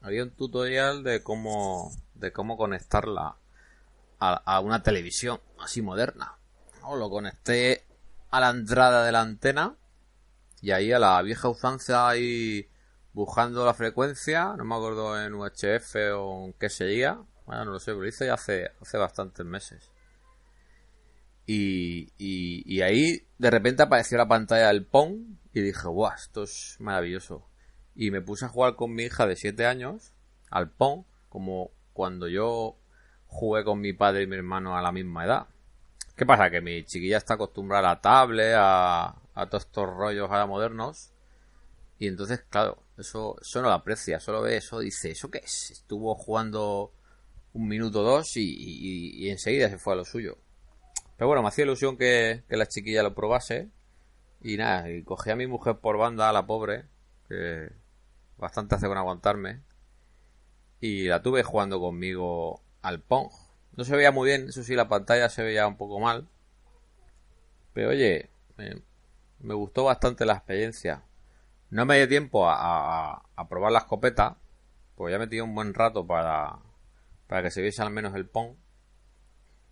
había 0.00 0.22
un 0.22 0.30
tutorial 0.30 1.02
de 1.02 1.22
cómo, 1.22 1.92
de 2.14 2.32
cómo 2.32 2.56
conectarla 2.56 3.36
a, 4.18 4.60
una 4.60 4.82
televisión 4.82 5.40
así 5.60 5.82
moderna. 5.82 6.38
lo 6.82 7.10
conecté 7.10 7.84
a 8.30 8.40
la 8.40 8.50
entrada 8.50 9.04
de 9.04 9.12
la 9.12 9.20
antena 9.20 9.76
y 10.62 10.70
ahí 10.70 10.92
a 10.92 10.98
la 10.98 11.20
vieja 11.20 11.48
usanza 11.48 12.08
ahí 12.08 12.68
buscando 13.14 13.64
la 13.64 13.74
frecuencia, 13.74 14.54
no 14.56 14.64
me 14.64 14.74
acuerdo 14.74 15.20
en 15.20 15.34
UHF 15.34 15.94
o 16.16 16.46
en 16.46 16.52
qué 16.54 16.68
sería, 16.68 17.20
bueno, 17.46 17.64
no 17.64 17.70
lo 17.72 17.78
sé, 17.78 17.92
pero 17.92 18.02
lo 18.02 18.08
hice 18.08 18.30
hace, 18.30 18.70
hace 18.80 18.98
bastantes 18.98 19.46
meses. 19.46 19.90
Y, 21.46 22.12
y, 22.16 22.80
ahí 22.80 23.26
de 23.36 23.50
repente 23.50 23.82
apareció 23.82 24.16
la 24.16 24.26
pantalla 24.26 24.68
del 24.68 24.86
Pong 24.86 25.36
y 25.52 25.60
dije, 25.60 25.86
guau, 25.88 26.12
esto 26.14 26.44
es 26.44 26.76
maravilloso. 26.80 27.46
Y 27.94 28.10
me 28.10 28.22
puse 28.22 28.46
a 28.46 28.48
jugar 28.48 28.76
con 28.76 28.94
mi 28.94 29.04
hija 29.04 29.26
de 29.26 29.36
7 29.36 29.66
años 29.66 30.14
al 30.50 30.70
Pong, 30.70 31.04
como 31.28 31.70
cuando 31.92 32.28
yo 32.28 32.78
jugué 33.26 33.62
con 33.62 33.80
mi 33.80 33.92
padre 33.92 34.22
y 34.22 34.26
mi 34.26 34.36
hermano 34.36 34.76
a 34.76 34.82
la 34.82 34.90
misma 34.90 35.26
edad. 35.26 35.46
¿Qué 36.16 36.24
pasa? 36.24 36.50
Que 36.50 36.62
mi 36.62 36.84
chiquilla 36.84 37.18
está 37.18 37.34
acostumbrada 37.34 37.90
a 37.90 37.94
la 37.94 38.00
tablet, 38.00 38.54
a, 38.56 39.16
a 39.34 39.46
todos 39.46 39.66
estos 39.66 39.86
rollos 39.86 40.30
ahora 40.30 40.46
modernos. 40.46 41.12
Y 41.98 42.08
entonces, 42.08 42.40
claro, 42.48 42.83
eso, 42.98 43.36
eso 43.40 43.62
no 43.62 43.68
lo 43.68 43.74
aprecia, 43.74 44.20
solo 44.20 44.42
ve 44.42 44.56
eso, 44.56 44.80
dice, 44.80 45.10
¿eso 45.10 45.30
qué 45.30 45.38
es? 45.38 45.70
Estuvo 45.70 46.14
jugando 46.14 46.92
un 47.54 47.68
minuto 47.68 48.00
o 48.00 48.02
dos 48.02 48.36
y, 48.36 49.28
enseguida 49.30 49.68
se 49.68 49.78
fue 49.78 49.94
a 49.94 49.96
lo 49.96 50.04
suyo. 50.04 50.38
Pero 51.16 51.28
bueno, 51.28 51.42
me 51.42 51.48
hacía 51.48 51.64
ilusión 51.64 51.96
que, 51.96 52.42
la 52.48 52.66
chiquilla 52.66 53.02
lo 53.02 53.14
probase. 53.14 53.70
Y 54.42 54.56
nada, 54.56 54.90
y 54.90 55.02
cogí 55.02 55.30
a 55.30 55.36
mi 55.36 55.46
mujer 55.46 55.78
por 55.78 55.96
banda, 55.96 56.28
a 56.28 56.32
la 56.32 56.46
pobre, 56.46 56.84
que 57.28 57.70
bastante 58.36 58.74
hace 58.74 58.88
con 58.88 58.98
aguantarme. 58.98 59.62
Y 60.80 61.04
la 61.04 61.22
tuve 61.22 61.42
jugando 61.42 61.80
conmigo 61.80 62.60
al 62.82 63.00
Pong. 63.00 63.30
No 63.76 63.84
se 63.84 63.96
veía 63.96 64.12
muy 64.12 64.28
bien, 64.28 64.48
eso 64.48 64.62
sí, 64.62 64.74
la 64.74 64.88
pantalla 64.88 65.28
se 65.28 65.42
veía 65.42 65.66
un 65.66 65.76
poco 65.76 65.98
mal. 65.98 66.28
Pero 67.72 67.90
oye, 67.90 68.30
me, 68.56 69.54
gustó 69.54 69.84
bastante 69.84 70.26
la 70.26 70.34
experiencia. 70.34 71.02
No 71.74 71.86
me 71.86 71.96
dio 71.96 72.08
tiempo 72.08 72.48
a, 72.48 73.20
a 73.34 73.48
probar 73.48 73.72
la 73.72 73.80
escopeta, 73.80 74.38
pues 74.94 75.12
ya 75.12 75.18
me 75.18 75.26
tiré 75.26 75.42
un 75.42 75.54
buen 75.54 75.74
rato 75.74 76.06
para, 76.06 76.58
para 77.26 77.42
que 77.42 77.50
se 77.50 77.62
viese 77.62 77.82
al 77.82 77.90
menos 77.90 78.14
el 78.14 78.26
Pong. 78.26 78.54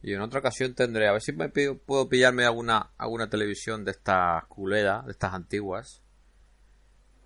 Y 0.03 0.13
en 0.13 0.21
otra 0.21 0.41
ocasión 0.41 0.75
tendré, 0.75 1.07
a 1.07 1.13
ver 1.13 1.23
si 1.23 1.33
me 1.33 1.49
puedo 1.49 2.09
pillarme 2.09 2.45
alguna, 2.45 2.91
alguna 2.99 3.31
televisión 3.31 3.85
de 3.85 3.93
estas 3.93 4.45
culeras, 4.47 5.07
de 5.07 5.13
estas 5.13 5.33
antiguas. 5.33 6.03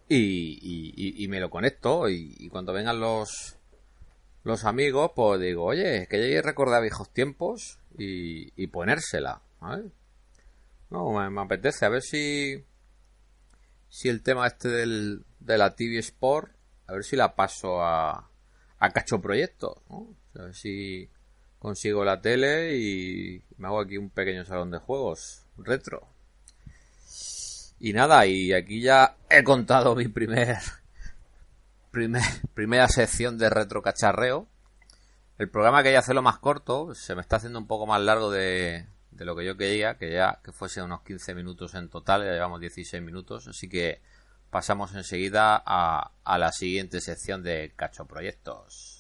y, 0.09 1.25
y, 1.25 1.29
me 1.29 1.41
lo 1.41 1.49
conecto 1.49 2.09
y, 2.09 2.49
cuando 2.51 2.73
vengan 2.73 3.01
los 3.01 3.57
los 4.45 4.65
amigos, 4.65 5.11
pues 5.17 5.41
digo, 5.41 5.65
oye, 5.65 6.07
que 6.09 6.31
ya 6.31 6.43
recordar 6.43 6.81
viejos 6.81 7.11
tiempos 7.13 7.81
y, 7.99 8.67
ponérsela, 8.69 9.41
No, 10.91 11.31
me, 11.31 11.41
apetece, 11.41 11.85
a 11.87 11.89
ver 11.89 12.03
si 12.03 12.63
si 13.97 14.11
el 14.11 14.23
tema 14.23 14.47
este 14.47 14.69
del, 14.69 15.25
de 15.41 15.57
la 15.57 15.75
TV 15.75 15.97
Sport, 16.01 16.53
a 16.87 16.93
ver 16.93 17.03
si 17.03 17.17
la 17.17 17.35
paso 17.35 17.83
a, 17.83 18.29
a 18.79 18.91
Cacho 18.91 19.23
Proyecto, 19.23 19.83
¿no? 19.89 20.15
a 20.39 20.43
ver 20.45 20.55
si 20.55 21.09
consigo 21.59 22.05
la 22.05 22.21
tele 22.21 22.77
y 22.77 23.43
me 23.57 23.69
hago 23.69 23.81
aquí 23.81 23.97
un 23.97 24.11
pequeño 24.11 24.45
salón 24.45 24.71
de 24.71 24.77
juegos 24.77 25.47
retro. 25.57 26.07
Y 27.81 27.95
nada, 27.95 28.27
y 28.27 28.53
aquí 28.53 28.83
ya 28.83 29.17
he 29.31 29.43
contado 29.43 29.97
mi 29.97 30.09
primer, 30.09 30.59
primer 31.91 32.23
primera 32.53 32.89
sección 32.89 33.39
de 33.39 33.49
retro 33.49 33.81
cacharreo. 33.81 34.47
El 35.39 35.49
programa 35.49 35.83
quería 35.83 36.01
hacerlo 36.01 36.21
más 36.21 36.37
corto, 36.39 36.95
se 36.95 37.15
me 37.15 37.23
está 37.23 37.37
haciendo 37.37 37.59
un 37.59 37.67
poco 37.67 37.87
más 37.87 38.03
largo 38.03 38.31
de, 38.31 38.85
de 39.17 39.25
lo 39.25 39.35
que 39.37 39.45
yo 39.45 39.57
quería, 39.57 39.97
que 39.97 40.13
ya 40.13 40.41
que 40.43 40.53
fuese 40.53 40.83
unos 40.83 41.03
15 41.03 41.35
minutos 41.35 41.75
en 41.75 41.89
total, 41.89 42.25
ya 42.25 42.33
llevamos 42.33 42.61
16 42.61 43.03
minutos, 43.03 43.49
así 43.49 43.69
que 43.69 44.01
pasamos 44.51 44.95
enseguida 44.95 45.63
a, 45.65 46.13
a 46.25 46.39
la 46.39 46.53
siguiente 46.53 47.01
sección 47.01 47.43
de 47.43 47.73
Cacho 47.77 48.07
Proyectos. 48.07 48.96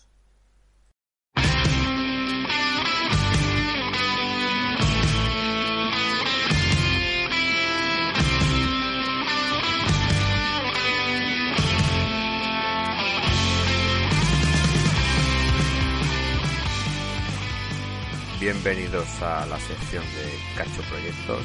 Bienvenidos 18.46 19.08
a 19.22 19.44
la 19.46 19.58
sección 19.58 20.04
de 20.04 20.38
Cacho 20.56 20.80
Proyectos. 20.88 21.44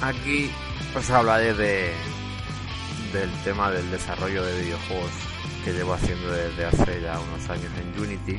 Aquí 0.00 0.48
os 0.94 1.10
hablaré 1.10 1.52
de 1.52 1.92
del 3.12 3.28
tema 3.42 3.72
del 3.72 3.90
desarrollo 3.90 4.44
de 4.44 4.62
videojuegos 4.62 5.10
que 5.64 5.72
llevo 5.72 5.94
haciendo 5.94 6.30
desde 6.30 6.64
hace 6.64 7.00
ya 7.02 7.18
unos 7.18 7.50
años 7.50 7.72
en 7.80 8.00
Unity. 8.00 8.38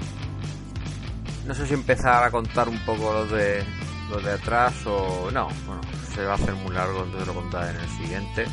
No 1.45 1.53
sé 1.53 1.67
si 1.67 1.73
empezar 1.73 2.23
a 2.23 2.31
contar 2.31 2.69
un 2.69 2.79
poco 2.85 3.11
lo 3.11 3.25
de 3.25 3.65
lo 4.11 4.21
de 4.21 4.31
atrás 4.31 4.73
o 4.85 5.29
no, 5.29 5.49
bueno, 5.65 5.81
se 6.15 6.23
va 6.23 6.31
a 6.31 6.35
hacer 6.35 6.53
muy 6.53 6.73
largo, 6.73 7.03
entonces 7.03 7.27
lo 7.27 7.33
contaré 7.33 7.71
en 7.71 7.81
el 7.81 7.89
siguiente. 7.89 8.45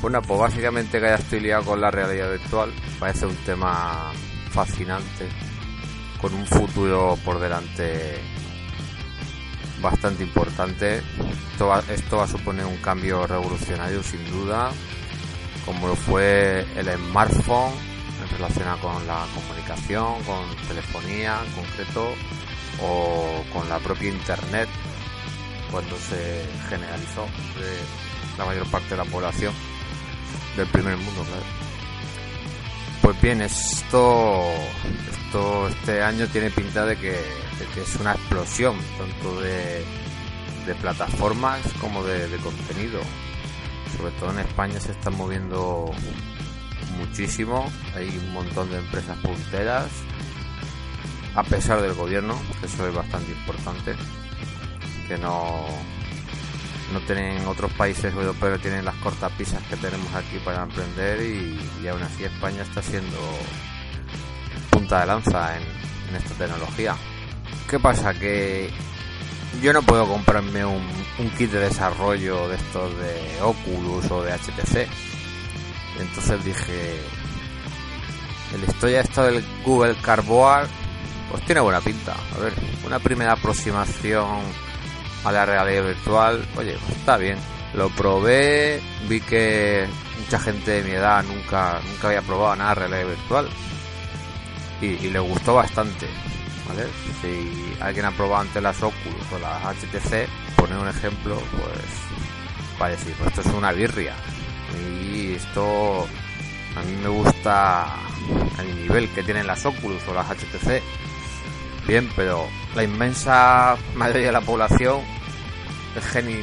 Bueno, 0.00 0.22
pues 0.22 0.38
básicamente 0.38 1.00
que 1.00 1.06
ya 1.06 1.16
estoy 1.16 1.40
liado 1.40 1.64
con 1.64 1.80
la 1.80 1.90
realidad 1.90 2.30
virtual, 2.30 2.72
parece 3.00 3.26
un 3.26 3.36
tema 3.44 4.12
fascinante, 4.52 5.28
con 6.20 6.32
un 6.34 6.46
futuro 6.46 7.18
por 7.24 7.40
delante 7.40 8.38
bastante 9.80 10.22
importante. 10.22 11.02
Esto 11.52 11.66
va, 12.16 12.24
a 12.24 12.26
suponer 12.26 12.64
un 12.64 12.76
cambio 12.78 13.26
revolucionario 13.26 14.02
sin 14.02 14.24
duda, 14.30 14.70
como 15.66 15.88
lo 15.88 15.96
fue 15.96 16.66
el 16.76 16.88
smartphone 16.88 17.72
en 18.22 18.36
relación 18.36 18.78
con 18.80 19.06
la 19.06 19.26
comunicación, 19.34 20.22
con 20.24 20.56
telefonía 20.68 21.40
en 21.44 21.52
concreto, 21.52 22.14
o 22.82 23.44
con 23.52 23.68
la 23.68 23.78
propia 23.78 24.08
internet 24.08 24.68
cuando 25.70 25.96
se 25.96 26.44
generalizó 26.68 27.24
de 27.58 28.38
la 28.38 28.44
mayor 28.44 28.66
parte 28.66 28.90
de 28.90 28.96
la 28.96 29.04
población 29.04 29.52
del 30.56 30.66
primer 30.68 30.96
mundo, 30.96 31.24
Pues 33.10 33.22
bien, 33.22 33.42
esto, 33.42 34.40
esto 35.10 35.66
este 35.66 36.00
año 36.00 36.28
tiene 36.28 36.48
pinta 36.48 36.86
de 36.86 36.96
que 36.96 37.10
es 37.10 37.96
una 37.96 38.12
explosión 38.12 38.76
tanto 38.96 39.40
de, 39.40 39.84
de 40.64 40.74
plataformas 40.76 41.60
como 41.80 42.04
de, 42.04 42.28
contenido. 42.36 43.00
Sobre 43.96 44.12
todo 44.12 44.30
en 44.30 44.38
España 44.38 44.78
se 44.78 44.92
están 44.92 45.16
moviendo 45.16 45.90
muchísimo, 46.98 47.68
hay 47.96 48.16
un 48.16 48.32
montón 48.32 48.70
de 48.70 48.78
empresas 48.78 49.18
punteras, 49.18 49.88
a 51.34 51.42
pesar 51.42 51.82
del 51.82 51.94
gobierno, 51.94 52.40
que 52.60 52.66
eso 52.66 52.86
es 52.86 52.94
bastante 52.94 53.32
importante, 53.32 53.96
que 55.08 55.18
no, 55.18 55.66
no 56.92 57.00
tienen 57.00 57.46
otros 57.46 57.72
países 57.72 58.12
europeos 58.12 58.60
tienen 58.60 58.84
las 58.84 58.96
cortapisas 58.96 59.62
que 59.64 59.76
tenemos 59.76 60.12
aquí 60.14 60.38
para 60.44 60.62
emprender 60.62 61.22
y, 61.22 61.88
aún 61.88 62.02
así 62.02 62.24
España 62.24 62.62
está 62.62 62.82
siendo 62.82 63.18
punta 64.70 65.00
de 65.00 65.06
lanza 65.06 65.56
en 65.58 66.16
esta 66.16 66.34
tecnología. 66.34 66.96
¿Qué 67.68 67.78
pasa? 67.78 68.12
Que 68.14 68.70
yo 69.62 69.72
no 69.72 69.82
puedo 69.82 70.06
comprarme 70.06 70.64
un, 70.64 70.80
kit 71.36 71.50
de 71.50 71.60
desarrollo 71.60 72.48
de 72.48 72.56
estos 72.56 72.90
de 72.98 73.42
Oculus 73.42 74.10
o 74.10 74.22
de 74.22 74.32
HTC. 74.32 74.88
Entonces 76.00 76.44
dije, 76.44 77.00
el 78.54 78.64
historia 78.64 79.02
esto 79.02 79.22
del 79.22 79.44
Google 79.64 79.96
Cardboard, 80.00 80.68
pues 81.30 81.44
tiene 81.44 81.60
buena 81.60 81.80
pinta. 81.80 82.16
A 82.36 82.40
ver, 82.40 82.54
una 82.86 82.98
primera 82.98 83.32
aproximación 83.32 84.40
a 85.24 85.32
la 85.32 85.46
realidad 85.46 85.84
virtual, 85.84 86.46
oye, 86.56 86.76
está 86.90 87.16
bien. 87.16 87.38
Lo 87.74 87.88
probé, 87.90 88.80
vi 89.08 89.20
que 89.20 89.86
mucha 90.18 90.40
gente 90.40 90.70
de 90.70 90.82
mi 90.82 90.90
edad 90.90 91.22
nunca, 91.22 91.80
nunca 91.86 92.08
había 92.08 92.22
probado 92.22 92.56
nada 92.56 92.74
de 92.74 92.88
realidad 92.88 93.08
virtual. 93.08 93.48
Y, 94.80 95.10
le 95.10 95.18
gustó 95.18 95.54
bastante. 95.54 96.06
Si 97.20 97.74
alguien 97.80 98.06
ha 98.06 98.12
probado 98.12 98.42
antes 98.42 98.62
las 98.62 98.82
Oculus 98.82 99.32
o 99.32 99.38
las 99.38 99.76
HTC, 99.76 100.26
poner 100.56 100.78
un 100.78 100.88
ejemplo, 100.88 101.36
pues 101.50 102.80
va 102.80 102.86
a 102.86 102.90
decir, 102.90 103.14
pues 103.18 103.28
esto 103.28 103.40
es 103.42 103.54
una 103.54 103.72
birria. 103.72 104.14
Y 105.12 105.34
esto 105.34 106.06
a 106.76 106.82
mí 106.82 106.96
me 107.02 107.08
gusta 107.08 107.86
el 108.58 108.82
nivel 108.82 109.08
que 109.10 109.22
tienen 109.22 109.46
las 109.46 109.66
Oculus 109.66 110.02
o 110.08 110.14
las 110.14 110.28
HTC. 110.28 110.82
Bien, 111.86 112.08
pero 112.14 112.46
la 112.74 112.84
inmensa 112.84 113.76
mayoría 113.94 114.26
de 114.26 114.32
la 114.32 114.40
población 114.40 115.00
es 115.96 116.06
que 116.12 116.22
ni, 116.22 116.34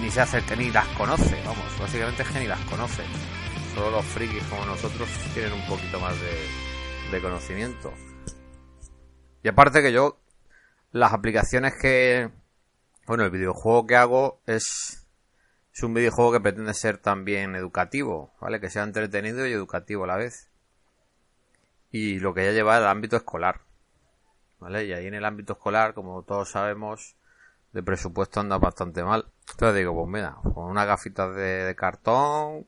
ni, 0.00 0.10
se 0.10 0.20
hace 0.20 0.42
ni 0.56 0.70
las 0.70 0.86
conoce, 0.88 1.40
vamos, 1.44 1.78
básicamente 1.78 2.22
es 2.22 2.28
que 2.28 2.46
las 2.46 2.60
conoce. 2.66 3.02
Solo 3.74 3.90
los 3.90 4.04
frikis 4.04 4.42
como 4.44 4.66
nosotros 4.66 5.08
tienen 5.34 5.52
un 5.52 5.66
poquito 5.66 6.00
más 6.00 6.14
de, 6.20 7.10
de 7.10 7.22
conocimiento. 7.22 7.92
Y 9.42 9.48
aparte 9.48 9.82
que 9.82 9.92
yo, 9.92 10.20
las 10.92 11.12
aplicaciones 11.12 11.74
que... 11.80 12.30
Bueno, 13.06 13.24
el 13.24 13.30
videojuego 13.30 13.86
que 13.86 13.96
hago 13.96 14.42
es... 14.46 15.06
Es 15.72 15.82
un 15.84 15.94
videojuego 15.94 16.32
que 16.32 16.40
pretende 16.40 16.74
ser 16.74 16.98
también 16.98 17.54
educativo, 17.54 18.34
¿vale? 18.40 18.58
Que 18.58 18.68
sea 18.68 18.82
entretenido 18.82 19.46
y 19.46 19.52
educativo 19.52 20.04
a 20.04 20.08
la 20.08 20.16
vez. 20.16 20.50
Y 21.92 22.18
lo 22.18 22.34
que 22.34 22.44
ya 22.44 22.50
lleva 22.50 22.76
al 22.76 22.88
ámbito 22.88 23.16
escolar. 23.16 23.60
¿Vale? 24.60 24.84
Y 24.84 24.92
ahí 24.92 25.06
en 25.06 25.14
el 25.14 25.24
ámbito 25.24 25.54
escolar, 25.54 25.94
como 25.94 26.22
todos 26.22 26.50
sabemos, 26.50 27.16
de 27.72 27.82
presupuesto 27.82 28.40
anda 28.40 28.58
bastante 28.58 29.04
mal. 29.04 29.26
Entonces 29.50 29.76
digo, 29.76 29.94
pues 29.94 30.08
mira, 30.08 30.36
con 30.42 30.64
unas 30.64 30.86
gafitas 30.86 31.34
de, 31.34 31.74
cartón, 31.76 32.66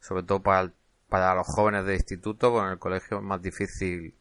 sobre 0.00 0.22
todo 0.22 0.42
para, 0.42 0.72
para 1.08 1.34
los 1.34 1.46
jóvenes 1.46 1.84
de 1.86 1.94
instituto, 1.94 2.52
con 2.52 2.68
el 2.68 2.78
colegio 2.78 3.18
es 3.18 3.22
más 3.22 3.40
difícil 3.40 4.14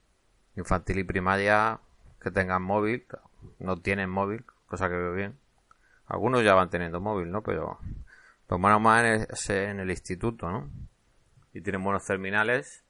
infantil 0.56 1.00
y 1.00 1.04
primaria 1.04 1.80
que 2.22 2.32
tengan 2.32 2.62
móvil, 2.62 3.06
no 3.60 3.78
tienen 3.78 4.10
móvil, 4.10 4.46
cosa 4.68 4.90
que 4.90 4.96
veo 4.96 5.14
bien. 5.14 5.38
Algunos 6.08 6.44
ya 6.44 6.54
van 6.54 6.70
teniendo 6.70 7.02
móvil, 7.02 7.32
¿no? 7.32 7.42
Pero 7.42 7.80
lo 8.48 8.60
malo 8.60 8.80
más 8.80 9.06
es 9.06 9.50
en 9.50 9.80
el 9.80 9.90
instituto, 9.90 10.50
¿no? 10.50 10.70
Y 11.54 11.62
tienen 11.62 11.84
buenos 11.84 12.06
terminales. 12.06 12.84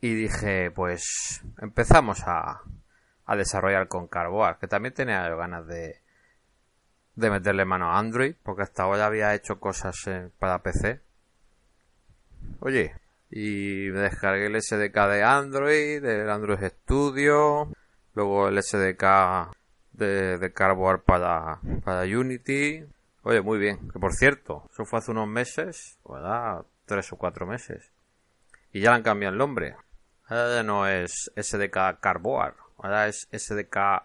Y 0.00 0.14
dije, 0.14 0.70
pues 0.70 1.42
empezamos 1.58 2.22
a, 2.26 2.62
a 3.30 3.36
desarrollar 3.36 3.86
con 3.86 4.08
Carboard, 4.08 4.58
que 4.58 4.66
también 4.66 4.92
tenía 4.92 5.28
ganas 5.36 5.64
de, 5.68 6.00
de 7.14 7.30
meterle 7.30 7.64
mano 7.64 7.92
a 7.92 7.96
Android, 7.96 8.34
porque 8.42 8.62
hasta 8.62 8.82
ahora 8.82 9.06
había 9.06 9.32
hecho 9.36 9.60
cosas 9.60 9.94
para 10.40 10.64
PC. 10.64 11.00
Oye, 12.58 12.92
y 13.30 13.88
me 13.92 14.00
descargué 14.00 14.46
el 14.46 14.60
SDK 14.60 14.96
de 15.06 15.22
Android, 15.22 16.02
del 16.02 16.28
Android 16.28 16.58
Studio, 16.70 17.72
luego 18.14 18.48
el 18.48 18.60
SDK 18.60 19.54
de, 19.92 20.36
de 20.38 20.52
Cardboard 20.52 21.04
para, 21.04 21.60
para 21.84 22.02
Unity. 22.02 22.84
Oye, 23.22 23.42
muy 23.42 23.60
bien. 23.60 23.90
Que 23.90 24.00
por 24.00 24.12
cierto, 24.12 24.64
eso 24.72 24.84
fue 24.84 24.98
hace 24.98 25.12
unos 25.12 25.28
meses, 25.28 26.00
¿verdad? 26.04 26.64
Tres 26.84 27.12
o 27.12 27.16
cuatro 27.16 27.46
meses. 27.46 27.92
Y 28.72 28.80
ya 28.80 28.90
le 28.90 28.96
han 28.96 29.02
cambiado 29.04 29.34
el 29.34 29.38
nombre. 29.38 29.76
Ya 30.28 30.64
no 30.64 30.88
es 30.88 31.30
SDK 31.36 32.00
Cardboard, 32.00 32.54
ahora 32.82 33.08
es 33.08 33.28
SDK 33.32 34.04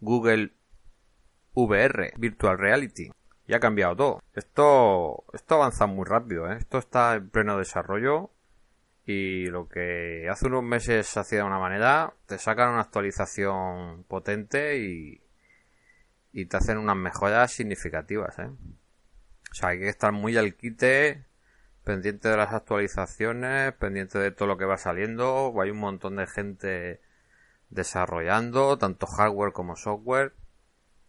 Google 0.00 0.52
VR, 1.54 2.12
Virtual 2.16 2.58
Reality. 2.58 3.10
y 3.46 3.54
ha 3.54 3.60
cambiado 3.60 3.96
todo. 3.96 4.22
Esto, 4.34 5.24
esto 5.32 5.54
avanza 5.54 5.86
muy 5.86 6.04
rápido, 6.04 6.50
¿eh? 6.50 6.56
Esto 6.58 6.78
está 6.78 7.14
en 7.14 7.30
pleno 7.30 7.58
desarrollo 7.58 8.30
y 9.06 9.46
lo 9.46 9.68
que 9.68 10.28
hace 10.30 10.46
unos 10.46 10.62
meses 10.62 11.06
se 11.06 11.18
hacía 11.18 11.38
de 11.38 11.44
una 11.44 11.58
manera, 11.58 12.12
te 12.26 12.38
sacan 12.38 12.70
una 12.70 12.82
actualización 12.82 14.04
potente 14.04 14.78
y, 14.78 15.22
y 16.32 16.46
te 16.46 16.56
hacen 16.58 16.78
unas 16.78 16.96
mejoras 16.96 17.52
significativas, 17.52 18.38
¿eh? 18.38 18.50
O 19.50 19.54
sea, 19.54 19.70
hay 19.70 19.78
que 19.78 19.88
estar 19.88 20.12
muy 20.12 20.36
al 20.36 20.54
quite, 20.56 21.24
pendiente 21.84 22.28
de 22.28 22.36
las 22.36 22.52
actualizaciones, 22.52 23.72
pendiente 23.72 24.18
de 24.18 24.30
todo 24.30 24.46
lo 24.46 24.58
que 24.58 24.66
va 24.66 24.76
saliendo. 24.76 25.54
Hay 25.60 25.70
un 25.70 25.78
montón 25.78 26.16
de 26.16 26.26
gente 26.26 27.00
desarrollando, 27.70 28.78
tanto 28.78 29.06
hardware 29.06 29.52
como 29.52 29.76
software. 29.76 30.32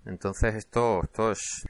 Entonces 0.06 0.56
esto, 0.56 1.02
esto 1.04 1.32
es, 1.32 1.66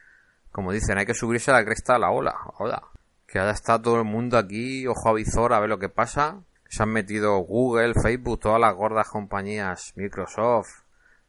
como 0.52 0.72
dicen, 0.72 0.98
hay 0.98 1.06
que 1.06 1.14
subirse 1.14 1.52
a 1.52 1.56
la 1.56 1.66
cresta 1.66 1.96
a 1.96 2.00
la 2.00 2.12
ola. 2.12 2.36
Hola. 2.58 2.84
Que 3.28 3.40
ahora 3.40 3.52
está 3.52 3.80
todo 3.80 3.98
el 3.98 4.06
mundo 4.06 4.38
aquí, 4.38 4.88
ojo 4.88 5.10
a 5.10 5.14
visor, 5.14 5.54
a 5.54 5.60
ver 5.60 5.70
lo 5.70 5.78
que 5.78 5.90
pasa. 5.90 6.42
Se 6.68 6.84
han 6.84 6.90
metido 6.90 7.38
Google, 7.40 7.94
Facebook, 7.94 8.40
todas 8.40 8.60
las 8.60 8.76
gordas 8.76 9.08
compañías, 9.10 9.94
Microsoft, 9.96 10.84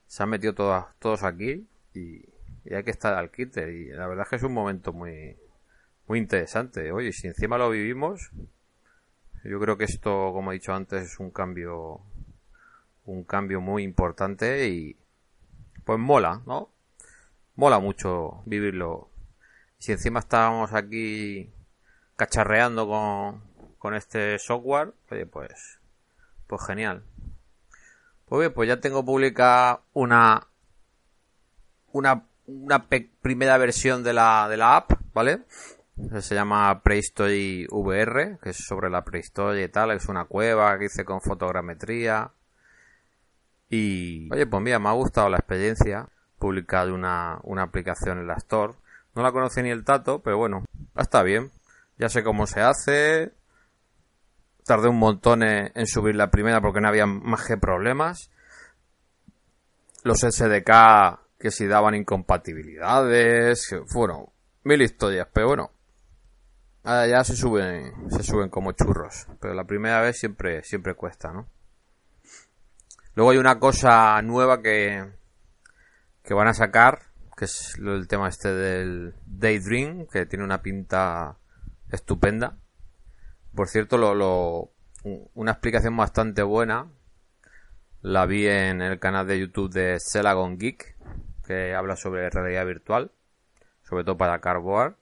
se 0.07 0.23
han 0.23 0.31
metido 0.31 0.55
todas, 0.55 0.87
todos 0.99 1.23
aquí 1.23 1.67
y, 1.95 2.25
hay 2.73 2.85
que 2.85 2.91
estar 2.91 3.15
al 3.15 3.31
quite. 3.31 3.73
Y 3.73 3.89
la 3.89 4.07
verdad 4.07 4.25
es 4.25 4.31
que 4.31 4.37
es 4.37 4.43
un 4.43 4.53
momento 4.53 4.93
muy, 4.93 5.37
muy 6.07 6.19
interesante. 6.19 6.91
Oye, 6.93 7.13
si 7.13 7.27
encima 7.27 7.59
lo 7.59 7.71
vivimos, 7.71 8.31
yo 9.45 9.59
creo 9.61 9.77
que 9.77 9.85
esto, 9.85 10.33
como 10.33 10.51
he 10.51 10.55
dicho 10.55 10.73
antes, 10.73 11.03
es 11.03 11.21
un 11.21 11.31
cambio, 11.31 12.01
un 13.05 13.25
cambio 13.25 13.61
muy 13.61 13.83
importante 13.83 14.69
y 14.69 14.97
pues 15.85 15.99
mola, 15.99 16.43
¿no? 16.47 16.71
Mola 17.57 17.79
mucho 17.79 18.43
vivirlo. 18.47 19.11
Si 19.79 19.93
encima 19.93 20.21
estábamos 20.21 20.73
aquí 20.73 21.53
cacharreando 22.17 22.87
con, 22.87 23.43
con 23.79 23.95
este 23.95 24.39
software, 24.39 24.93
oye, 25.11 25.27
pues, 25.27 25.81
pues 26.47 26.63
genial. 26.67 27.03
Pues 28.27 28.41
bien, 28.41 28.53
pues 28.53 28.69
ya 28.69 28.79
tengo 28.79 29.05
publicada 29.05 29.81
una, 29.93 30.47
una, 31.93 32.27
una 32.47 32.87
primera 33.23 33.59
versión 33.59 34.05
de 34.05 34.13
la, 34.13 34.49
de 34.49 34.57
la 34.57 34.77
app, 34.77 34.93
¿vale? 35.13 35.41
Se 36.21 36.35
llama 36.35 36.83
Prehistory 36.83 37.67
VR, 37.71 38.39
que 38.43 38.51
es 38.51 38.57
sobre 38.57 38.89
la 38.89 39.05
prehistoria 39.05 39.65
y 39.65 39.69
tal. 39.69 39.91
Es 39.91 40.09
una 40.09 40.25
cueva 40.25 40.79
que 40.79 40.87
hice 40.87 41.05
con 41.05 41.21
fotogrametría. 41.21 42.31
Y, 43.71 44.29
oye, 44.33 44.47
pues 44.47 44.63
mira, 44.63 44.79
me 44.79 44.89
ha 44.89 44.93
gustado 44.93 45.31
la 45.31 45.39
experiencia. 45.39 46.09
Publicado 46.39 46.95
una, 46.95 47.39
una 47.45 47.63
aplicación 47.63 48.19
en 48.19 48.27
la 48.27 48.35
Store. 48.35 48.75
No 49.15 49.23
la 49.23 49.33
conocí 49.33 49.63
ni 49.63 49.71
el 49.71 49.85
tato, 49.85 50.21
pero 50.23 50.37
bueno, 50.37 50.65
está 50.97 51.23
bien. 51.23 51.51
Ya 51.97 52.09
sé 52.09 52.23
cómo 52.23 52.47
se 52.47 52.61
hace. 52.61 53.33
Tardé 54.65 54.89
un 54.89 54.99
montón 54.99 55.43
en, 55.43 55.87
subir 55.87 56.17
la 56.17 56.31
primera 56.31 56.61
porque 56.61 56.81
no 56.81 56.89
había 56.89 57.07
más 57.07 57.47
que 57.47 57.57
problemas. 57.57 58.31
Los 60.03 60.21
SDK 60.21 61.21
que 61.39 61.51
si 61.51 61.67
daban 61.67 61.95
incompatibilidades. 61.95 63.75
Fueron 63.87 64.27
mil 64.65 64.83
historias, 64.83 65.29
pero 65.33 65.49
bueno, 65.49 65.71
Ahora 66.83 67.07
ya 67.07 67.25
se 67.25 67.37
suben, 67.37 68.11
se 68.11 68.23
suben 68.23 68.49
como 68.49 68.73
churros. 68.73 69.27
Pero 69.41 69.55
la 69.55 69.65
primera 69.65 70.01
vez 70.01 70.19
siempre, 70.19 70.63
siempre 70.65 70.95
cuesta, 70.95 71.33
¿no? 71.33 71.47
Luego 73.15 73.31
hay 73.31 73.39
una 73.39 73.59
cosa 73.59 74.21
nueva 74.23 74.63
que, 74.63 75.11
que 76.23 76.35
van 76.35 76.49
a 76.49 76.55
sacar, 76.55 77.01
que 77.37 77.47
es 77.47 77.77
el 77.79 78.07
tema 78.09 78.29
este 78.29 78.53
del 78.53 79.15
Daydream, 79.27 80.07
que 80.07 80.27
tiene 80.27 80.45
una 80.45 80.63
pinta 80.63 81.39
estupenda. 81.91 82.57
Por 83.55 83.69
cierto, 83.69 84.73
una 85.35 85.51
explicación 85.51 85.97
bastante 85.97 86.43
buena 86.43 86.89
la 88.03 88.27
vi 88.27 88.47
en 88.47 88.81
el 88.81 88.99
canal 88.99 89.27
de 89.27 89.41
YouTube 89.41 89.73
de 89.73 89.99
Celagon 90.01 90.59
Geek, 90.59 90.97
que 91.47 91.75
habla 91.75 91.97
sobre 91.97 92.31
realidad 92.31 92.65
virtual, 92.65 93.11
sobre 93.83 94.05
todo 94.05 94.17
para 94.17 94.41
Cardboard 94.41 94.97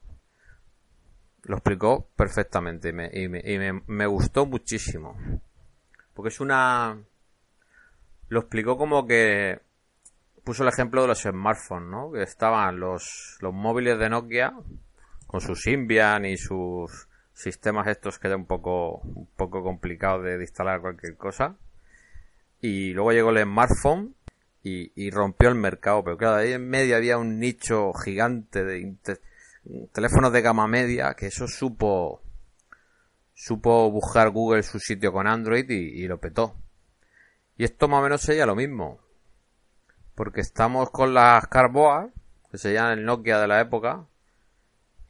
lo 1.49 1.57
explicó 1.57 2.09
perfectamente 2.15 2.91
y, 2.91 3.29
me, 3.29 3.83
me, 3.87 4.07
gustó 4.07 4.47
muchísimo. 4.47 5.17
Porque 6.15 6.29
es 6.29 6.41
una... 6.41 6.99
Lo 8.29 8.41
explicó 8.41 8.77
como 8.77 9.07
que 9.07 9.61
puso 10.45 10.63
el 10.63 10.69
ejemplo 10.69 11.03
de 11.03 11.09
los 11.09 11.23
smartphones, 11.23 11.89
¿no? 11.89 12.13
Que 12.13 12.23
estaban 12.23 12.81
los, 12.81 13.39
los 13.41 13.53
móviles 13.53 13.99
de 13.99 14.09
Nokia 14.09 14.55
con 15.27 15.41
su 15.41 15.55
Symbian 15.55 16.25
y 16.25 16.37
sus 16.37 17.09
sistemas 17.35 17.87
estos 17.87 18.19
que 18.19 18.29
era 18.29 18.37
un 18.37 18.47
poco, 18.47 18.99
un 18.99 19.29
poco 19.37 19.63
complicado 19.63 20.23
de, 20.23 20.41
instalar 20.41 20.81
cualquier 20.81 21.17
cosa. 21.17 21.57
Y 22.61 22.93
luego 22.93 23.13
llegó 23.13 23.31
el 23.31 23.43
smartphone 23.45 24.15
y, 24.63 24.93
y, 24.95 25.11
rompió 25.11 25.49
el 25.49 25.55
mercado. 25.55 26.03
Pero 26.03 26.17
claro, 26.17 26.37
ahí 26.37 26.53
en 26.53 26.69
medio 26.69 26.97
había 26.97 27.19
un 27.19 27.39
nicho 27.39 27.93
gigante 27.93 28.65
de, 28.65 28.97
teléfonos 29.93 30.33
de 30.33 30.43
gama 30.43 30.67
media, 30.67 31.15
que 31.15 31.27
eso 31.27 31.47
supo, 31.47 32.23
supo 33.35 33.91
buscar 33.91 34.31
Google 34.31 34.63
su 34.63 34.79
sitio 34.79 35.13
con 35.13 35.27
Android 35.27 35.69
y, 35.69 36.07
lo 36.07 36.19
petó. 36.19 36.57
Y 37.59 37.65
esto 37.65 37.89
más 37.89 38.01
o 38.01 38.03
menos 38.05 38.23
sería 38.23 38.47
lo 38.47 38.55
mismo. 38.55 39.01
Porque 40.15 40.41
estamos 40.41 40.91
con 40.91 41.13
las 41.13 41.47
Carboa, 41.49 42.11
que 42.51 42.57
serían 42.57 42.93
el 42.93 43.05
Nokia 43.05 43.41
de 43.41 43.49
la 43.49 43.61
época, 43.61 44.07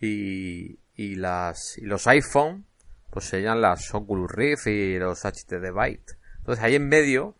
y, 0.00 0.78
y 0.94 1.14
las, 1.16 1.76
y 1.76 1.82
los 1.82 2.06
iPhone, 2.06 2.64
pues 3.10 3.26
serían 3.26 3.60
las 3.60 3.94
Oculus 3.94 4.32
Rift 4.32 4.66
y 4.66 4.98
los 4.98 5.24
HTC 5.24 5.72
Byte. 5.72 6.18
Entonces 6.38 6.64
ahí 6.64 6.74
en 6.74 6.88
medio 6.88 7.36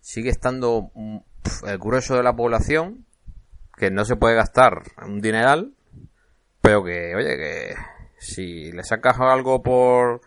sigue 0.00 0.30
estando 0.30 0.90
mm, 0.94 1.18
el 1.66 1.78
grueso 1.78 2.16
de 2.16 2.24
la 2.24 2.34
población 2.34 3.06
que 3.76 3.90
no 3.92 4.04
se 4.04 4.16
puede 4.16 4.34
gastar 4.34 4.82
un 5.06 5.20
dineral, 5.20 5.74
pero 6.60 6.82
que, 6.84 7.14
oye, 7.14 7.36
que 7.36 7.74
si 8.18 8.72
le 8.72 8.82
sacas 8.82 9.18
algo 9.20 9.62
por 9.62 10.22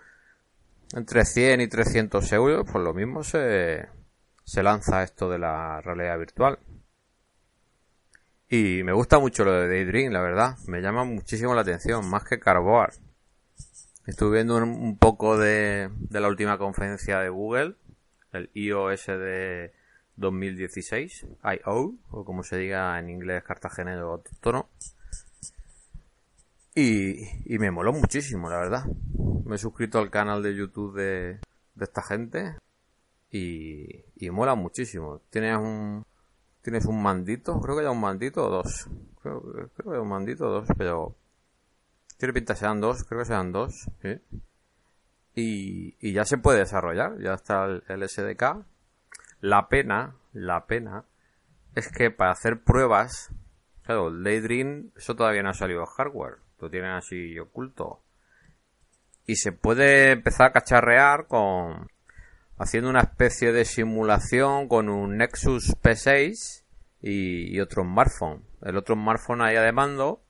entre 0.94 1.26
100 1.26 1.62
y 1.62 1.68
300 1.68 2.32
euros, 2.34 2.68
pues 2.72 2.84
lo 2.84 2.94
mismo 2.94 3.24
se, 3.24 3.88
se 4.44 4.64
lanza 4.64 5.04
esto 5.04 5.30
de 5.30 5.40
la 5.40 5.82
realidad 5.82 6.20
virtual. 6.20 6.60
Y 8.50 8.84
me 8.84 8.94
gusta 8.94 9.18
mucho 9.18 9.44
lo 9.44 9.54
de 9.54 9.68
Daydream, 9.68 10.14
la 10.14 10.22
verdad. 10.22 10.58
Me 10.68 10.82
llama 10.82 11.04
muchísimo 11.04 11.56
la 11.56 11.62
atención, 11.62 12.08
más 12.08 12.24
que 12.24 12.40
Carboard. 12.40 12.94
Estuve 14.06 14.36
viendo 14.36 14.58
un, 14.58 14.98
poco 14.98 15.38
de, 15.38 15.90
de 15.96 16.20
la 16.20 16.28
última 16.28 16.58
conferencia 16.58 17.20
de 17.20 17.30
Google, 17.30 17.76
el 18.32 18.52
iOS 18.54 19.08
de 19.08 19.74
2016, 20.18 21.26
I.O., 21.44 21.96
o 22.12 22.26
como 22.26 22.44
se 22.44 22.58
diga 22.58 23.00
en 23.00 23.10
inglés 23.10 23.44
cartagenero 23.44 24.22
tono. 24.42 24.70
Y, 26.76 27.54
y 27.54 27.60
me 27.60 27.72
moló 27.72 27.94
muchísimo, 27.94 28.50
la 28.50 28.58
verdad. 28.58 28.86
Me 29.46 29.56
he 29.56 29.58
suscrito 29.58 30.00
al 30.00 30.10
canal 30.10 30.42
de 30.42 30.56
YouTube 30.56 30.96
de, 30.96 31.40
de 31.76 31.84
esta 31.86 32.02
gente 32.02 32.56
y, 33.32 34.04
y 34.16 34.30
mola 34.30 34.56
muchísimo. 34.56 35.22
Tienes 35.30 35.58
un, 35.58 36.06
tienes 36.62 36.86
un 36.86 37.02
mandito, 37.02 37.60
creo 37.60 37.76
que 37.76 37.82
hay 37.82 37.88
un 37.88 38.02
mandito 38.02 38.46
o 38.46 38.50
dos. 38.50 38.88
Creo, 39.22 39.42
creo 39.42 39.92
que 39.92 39.96
hay 39.96 40.02
un 40.02 40.10
mandito 40.10 40.48
o 40.48 40.52
dos, 40.52 40.68
pero 40.78 41.16
tiene 42.18 42.34
pinta 42.34 42.56
sean 42.56 42.82
dos, 42.82 43.04
creo 43.04 43.20
que 43.20 43.26
sean 43.26 43.52
dos. 43.52 43.90
Y, 45.36 45.96
y 46.00 46.14
ya 46.14 46.26
se 46.26 46.38
puede 46.38 46.60
desarrollar, 46.60 47.20
ya 47.20 47.34
está 47.34 47.66
el, 47.66 47.84
el 47.88 48.08
SDK 48.08 48.66
la 49.44 49.68
pena, 49.68 50.16
la 50.32 50.68
pena, 50.68 51.04
es 51.76 51.92
que 51.92 52.10
para 52.12 52.32
hacer 52.32 52.62
pruebas, 52.64 53.30
claro, 53.84 54.08
el 54.08 54.24
Daydream, 54.24 54.92
eso 54.96 55.18
todavía 55.18 55.44
no 55.44 55.50
ha 55.50 55.54
salido 55.54 55.86
hardware, 55.86 56.38
lo 56.62 56.70
tienen 56.70 56.92
así 56.92 57.38
oculto. 57.38 58.00
Y 59.26 59.38
se 59.38 59.52
puede 59.52 60.12
empezar 60.12 60.48
a 60.48 60.52
cacharrear 60.52 61.28
con, 61.28 61.88
haciendo 62.58 62.90
una 62.90 63.02
especie 63.02 63.52
de 63.52 63.66
simulación 63.66 64.68
con 64.68 64.90
un 64.90 65.18
Nexus 65.18 65.76
P6 65.82 66.64
y, 67.02 67.60
otro 67.60 67.84
smartphone. 67.84 68.44
El 68.62 68.78
otro 68.78 68.96
smartphone 68.96 69.42
ahí 69.42 69.56
de 69.56 69.72
mando 69.72 70.22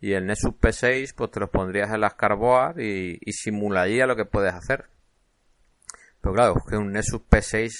y 0.00 0.12
el 0.12 0.26
Nexus 0.26 0.54
P6 0.54 1.14
pues 1.14 1.30
te 1.30 1.40
los 1.40 1.50
pondrías 1.50 1.90
en 1.92 2.00
las 2.00 2.14
Carboard 2.14 2.80
y, 2.80 3.18
y 3.20 3.32
simularía 3.32 4.06
lo 4.06 4.16
que 4.16 4.24
puedes 4.24 4.54
hacer. 4.54 4.86
Pero 6.20 6.34
claro, 6.34 6.54
es 6.56 6.64
que 6.68 6.76
un 6.76 6.92
Nexus 6.92 7.20
P6 7.22 7.70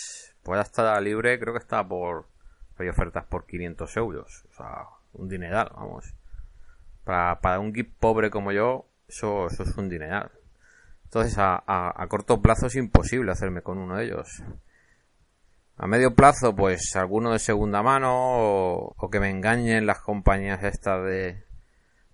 pues 0.43 0.61
estar 0.61 1.01
libre, 1.03 1.39
creo 1.39 1.53
que 1.53 1.61
está 1.61 1.87
por. 1.87 2.27
Hay 2.79 2.89
ofertas 2.89 3.27
por 3.27 3.47
500 3.47 3.97
euros. 3.99 4.47
O 4.51 4.55
sea, 4.55 4.87
un 5.13 5.29
dineral, 5.29 5.71
vamos. 5.75 6.15
Para, 7.05 7.41
para 7.41 7.61
un 7.61 7.73
geek 7.73 7.93
pobre 7.99 8.31
como 8.31 8.53
yo, 8.53 8.87
eso, 9.07 9.47
eso 9.47 9.65
es 9.65 9.77
un 9.77 9.91
dineral. 9.91 10.31
Entonces, 11.11 11.39
a, 11.39 11.61
a, 11.67 12.07
corto 12.07 12.41
plazo 12.41 12.67
es 12.67 12.77
imposible 12.77 13.33
hacerme 13.33 13.63
con 13.63 13.79
uno 13.79 13.97
de 13.97 14.05
ellos. 14.05 14.45
A 15.77 15.89
medio 15.89 16.15
plazo, 16.15 16.55
pues 16.55 16.95
alguno 16.95 17.33
de 17.33 17.41
segunda 17.41 17.83
mano 17.83 18.13
o, 18.15 19.11
que 19.11 19.19
me 19.19 19.29
engañen 19.29 19.87
las 19.87 19.99
compañías 19.99 20.63
estas 20.63 21.05
de, 21.05 21.43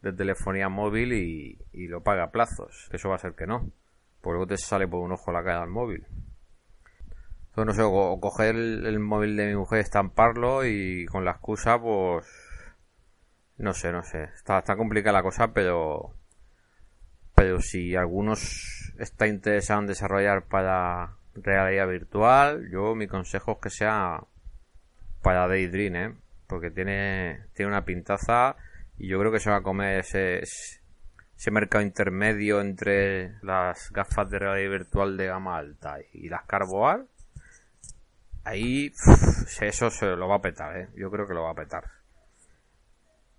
de 0.00 0.12
telefonía 0.14 0.70
móvil 0.70 1.12
y, 1.12 1.58
y 1.74 1.88
lo 1.88 2.02
paga 2.02 2.24
a 2.24 2.30
plazos. 2.30 2.88
Eso 2.90 3.10
va 3.10 3.16
a 3.16 3.18
ser 3.18 3.34
que 3.34 3.46
no. 3.46 3.70
Porque 4.22 4.36
luego 4.36 4.46
te 4.46 4.56
sale 4.56 4.88
por 4.88 5.00
un 5.00 5.12
ojo 5.12 5.30
la 5.30 5.44
cara 5.44 5.62
al 5.62 5.68
móvil. 5.68 6.06
Entonces, 7.50 7.66
no 7.66 7.72
sé, 7.74 7.82
o, 7.84 8.18
coger 8.18 8.56
el, 8.56 8.98
móvil 8.98 9.36
de 9.36 9.46
mi 9.46 9.56
mujer, 9.56 9.80
estamparlo 9.80 10.64
y 10.64 11.04
con 11.04 11.26
la 11.26 11.32
excusa, 11.32 11.78
pues. 11.78 12.26
No 13.58 13.74
sé, 13.74 13.92
no 13.92 14.02
sé. 14.02 14.24
Está, 14.34 14.60
está 14.60 14.74
complicada 14.74 15.18
la 15.18 15.22
cosa, 15.22 15.52
pero. 15.52 16.14
Pero 17.36 17.60
si 17.60 17.94
algunos 17.94 18.92
está 18.98 19.26
interesado 19.26 19.80
en 19.80 19.86
desarrollar 19.86 20.46
para 20.46 21.16
realidad 21.34 21.86
virtual, 21.86 22.66
yo 22.70 22.94
mi 22.94 23.06
consejo 23.06 23.52
es 23.52 23.58
que 23.58 23.70
sea 23.70 24.20
para 25.22 25.46
Daydream, 25.46 25.96
¿eh? 25.96 26.14
Porque 26.46 26.70
tiene, 26.70 27.44
tiene 27.52 27.70
una 27.70 27.84
pintaza 27.84 28.56
y 28.96 29.08
yo 29.08 29.18
creo 29.20 29.30
que 29.30 29.40
se 29.40 29.50
va 29.50 29.56
a 29.56 29.62
comer 29.62 30.00
ese, 30.00 30.38
ese 30.38 31.50
mercado 31.50 31.84
intermedio 31.84 32.62
entre 32.62 33.34
las 33.42 33.92
gafas 33.92 34.30
de 34.30 34.38
realidad 34.38 34.70
virtual 34.70 35.18
de 35.18 35.26
gama 35.26 35.58
alta 35.58 35.98
y 36.14 36.30
las 36.30 36.44
Carboar. 36.44 37.04
Ahí 38.44 38.92
eso 39.60 39.90
se 39.90 40.06
lo 40.16 40.26
va 40.26 40.36
a 40.36 40.42
petar, 40.42 40.74
¿eh? 40.74 40.88
Yo 40.96 41.10
creo 41.10 41.26
que 41.26 41.34
lo 41.34 41.42
va 41.42 41.50
a 41.50 41.54
petar. 41.54 41.84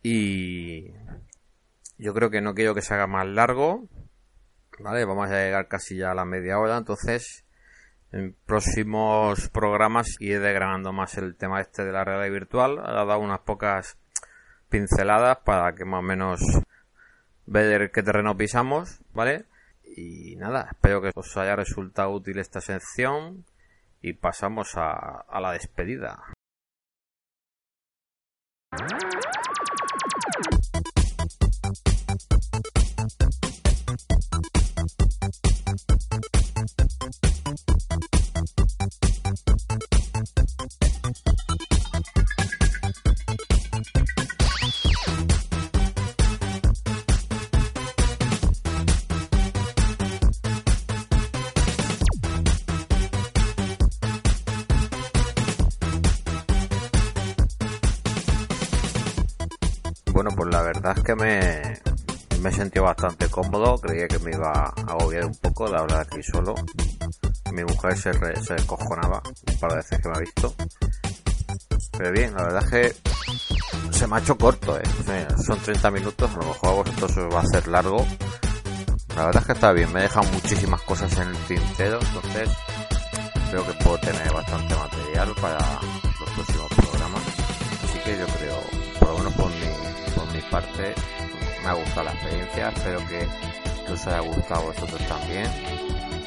Y 0.04 0.92
yo 1.98 2.14
creo 2.14 2.30
que 2.30 2.42
no 2.42 2.54
quiero 2.54 2.76
que 2.76 2.82
se 2.82 2.94
haga 2.94 3.08
más 3.08 3.28
largo. 3.28 3.88
Vale, 4.80 5.06
vamos 5.06 5.30
a 5.30 5.34
llegar 5.34 5.68
casi 5.68 5.98
ya 5.98 6.12
a 6.12 6.16
la 6.16 6.26
media 6.26 6.60
hora, 6.60 6.78
entonces 6.78 7.44
en 8.12 8.36
próximos 8.46 9.50
programas 9.50 10.16
iré 10.20 10.40
degradando 10.40 10.94
más 10.94 11.18
el 11.18 11.36
tema 11.36 11.60
este 11.62 11.84
de 11.84 11.92
la 11.92 12.04
realidad 12.04 12.32
virtual. 12.32 12.80
Ha 12.80 12.94
dado 12.94 13.20
unas 13.20 13.40
pocas 13.40 13.98
pinceladas 14.70 15.40
para 15.40 15.74
que 15.74 15.86
más 15.86 16.00
o 16.00 16.04
menos 16.04 16.42
ver 17.46 17.92
qué 17.92 18.04
terreno 18.04 18.38
pisamos, 18.38 19.00
¿vale? 19.14 19.46
Y 19.84 20.36
nada, 20.36 20.70
espero 20.72 21.02
que 21.02 21.12
os 21.16 21.36
haya 21.38 21.56
resultado 21.56 22.12
útil 22.12 22.38
esta 22.40 22.62
sección 22.62 23.46
y 24.02 24.14
pasamos 24.14 24.78
a, 24.78 25.22
a 25.28 25.42
la 25.42 25.54
despedida. 25.54 26.24
La 60.58 60.64
verdad 60.64 60.98
es 60.98 61.04
que 61.04 61.16
me, 61.16 61.62
me 62.42 62.50
he 62.50 62.52
sentido 62.52 62.86
bastante 62.86 63.30
cómodo, 63.30 63.78
creía 63.78 64.08
que 64.08 64.18
me 64.18 64.32
iba 64.32 64.52
a 64.52 64.74
agobiar 64.92 65.26
un 65.26 65.36
poco 65.36 65.70
de 65.70 65.78
hablar 65.78 66.00
aquí 66.00 66.24
solo. 66.24 66.56
Mi 67.54 67.64
mujer 67.64 67.96
se, 67.96 68.12
re, 68.12 68.44
se 68.44 68.56
descojonaba 68.56 69.22
un 69.24 69.60
par 69.60 69.70
de 69.70 69.78
veces 69.78 70.00
que 70.02 70.10
me 70.10 70.16
ha 70.16 70.20
visto. 70.20 70.56
Pero 71.96 72.12
bien, 72.12 72.34
la 72.34 72.44
verdad 72.44 72.64
es 72.64 72.70
que 72.72 73.94
se 73.94 74.08
me 74.08 74.16
ha 74.16 74.20
hecho 74.20 74.36
corto, 74.36 74.80
¿eh? 74.80 75.28
son 75.46 75.60
30 75.60 75.92
minutos, 75.92 76.32
a 76.32 76.38
lo 76.38 76.48
mejor 76.48 76.70
a 76.70 76.74
vosotros 76.74 77.18
os 77.18 77.36
va 77.36 77.40
a 77.40 77.44
hacer 77.44 77.68
largo. 77.68 78.04
La 79.16 79.26
verdad 79.26 79.42
es 79.42 79.46
que 79.46 79.54
está 79.54 79.72
bien, 79.74 79.94
me 79.94 80.00
he 80.00 80.04
dejado 80.04 80.28
muchísimas 80.32 80.82
cosas 80.82 81.16
en 81.20 81.28
el 81.28 81.38
tintero, 81.46 82.00
entonces 82.02 82.50
creo 83.52 83.64
que 83.64 83.74
puedo 83.84 83.98
tener 84.00 84.34
bastante 84.34 84.74
material 84.74 85.36
para 85.40 85.60
los 85.60 86.30
próximos 86.34 86.68
programas. 86.76 87.22
Así 87.84 88.00
que 88.00 88.18
yo 88.18 88.26
creo, 88.40 88.60
por 89.00 89.10
lo 89.10 89.18
menos 89.20 89.34
por 89.34 89.52
parte, 90.50 90.94
me 91.64 91.70
ha 91.70 91.74
gustado 91.74 92.04
la 92.04 92.14
experiencia, 92.14 92.70
espero 92.70 93.00
que, 93.08 93.28
os 93.92 94.08
haya 94.08 94.20
gustado 94.20 94.62
a 94.62 94.66
vosotros 94.66 95.02
también, 95.08 95.50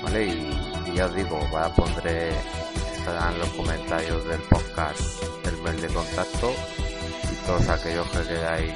¿vale? 0.03 0.27
Y, 0.27 0.95
ya 0.95 1.07
os 1.07 1.15
digo, 1.15 1.39
a 1.57 1.75
pondré, 1.75 2.31
estarán 2.97 3.39
los 3.39 3.49
comentarios 3.51 4.25
del 4.27 4.41
podcast 4.43 5.23
el 5.47 5.57
mail 5.63 5.81
de 5.81 5.89
contacto 5.89 6.53
y 7.31 7.47
todos 7.47 7.69
aquellos 7.69 8.09
que 8.11 8.23
queráis 8.23 8.75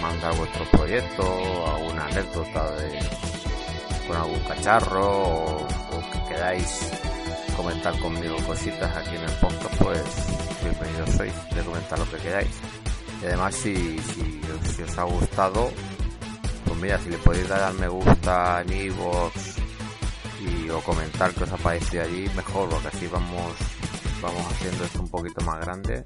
mandar 0.00 0.34
vuestro 0.36 0.64
proyecto, 0.70 1.22
alguna 1.74 2.06
anécdota 2.06 2.70
de 2.76 2.98
con 4.06 4.16
algún 4.16 4.40
cacharro 4.40 5.56
o, 5.58 5.68
que 6.12 6.34
queráis 6.34 6.90
comentar 7.56 7.96
conmigo 8.00 8.36
cositas 8.46 8.96
aquí 8.96 9.14
en 9.14 9.22
el 9.22 9.32
podcast, 9.32 9.76
pues 9.82 10.02
bienvenidos 10.62 11.10
sois 11.10 11.54
de 11.54 11.62
comentar 11.62 11.98
lo 11.98 12.10
que 12.10 12.16
queráis. 12.16 12.89
Y 13.22 13.26
además, 13.26 13.54
si, 13.54 13.98
si, 13.98 14.82
os 14.82 14.98
ha 14.98 15.04
gustado, 15.04 15.70
pues 16.64 16.80
mira, 16.80 16.98
si 16.98 17.10
le 17.10 17.18
podéis 17.18 17.48
dar 17.48 17.72
me 17.74 17.88
gusta 17.88 18.62
en 18.62 18.72
iVoox 18.72 19.34
y 20.40 20.70
o 20.70 20.80
comentar 20.80 21.34
que 21.34 21.44
os 21.44 21.52
ha 21.52 21.56
parecido 21.58 22.02
allí, 22.02 22.30
mejor, 22.34 22.68
porque 22.70 22.88
así 22.88 23.06
vamos, 23.08 23.52
vamos 24.22 24.46
haciendo 24.52 24.84
esto 24.84 25.00
un 25.00 25.08
poquito 25.08 25.44
más 25.44 25.60
grande 25.60 26.02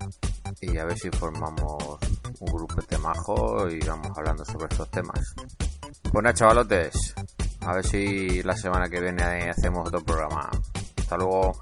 y 0.61 0.77
a 0.77 0.85
ver 0.85 0.99
si 0.99 1.11
formamos 1.11 1.99
un 2.41 2.53
grupo 2.53 2.83
de 2.83 2.99
majo 2.99 3.69
y 3.71 3.79
vamos 3.81 4.17
hablando 4.17 4.45
sobre 4.45 4.67
estos 4.71 4.91
temas. 4.91 5.35
Buenas 6.13 6.35
chavalotes, 6.35 7.15
a 7.61 7.75
ver 7.75 7.87
si 7.87 8.43
la 8.43 8.57
semana 8.57 8.89
que 8.89 9.01
viene 9.01 9.51
hacemos 9.51 9.87
otro 9.87 10.03
programa. 10.03 10.51
Hasta 10.97 11.17
luego. 11.17 11.61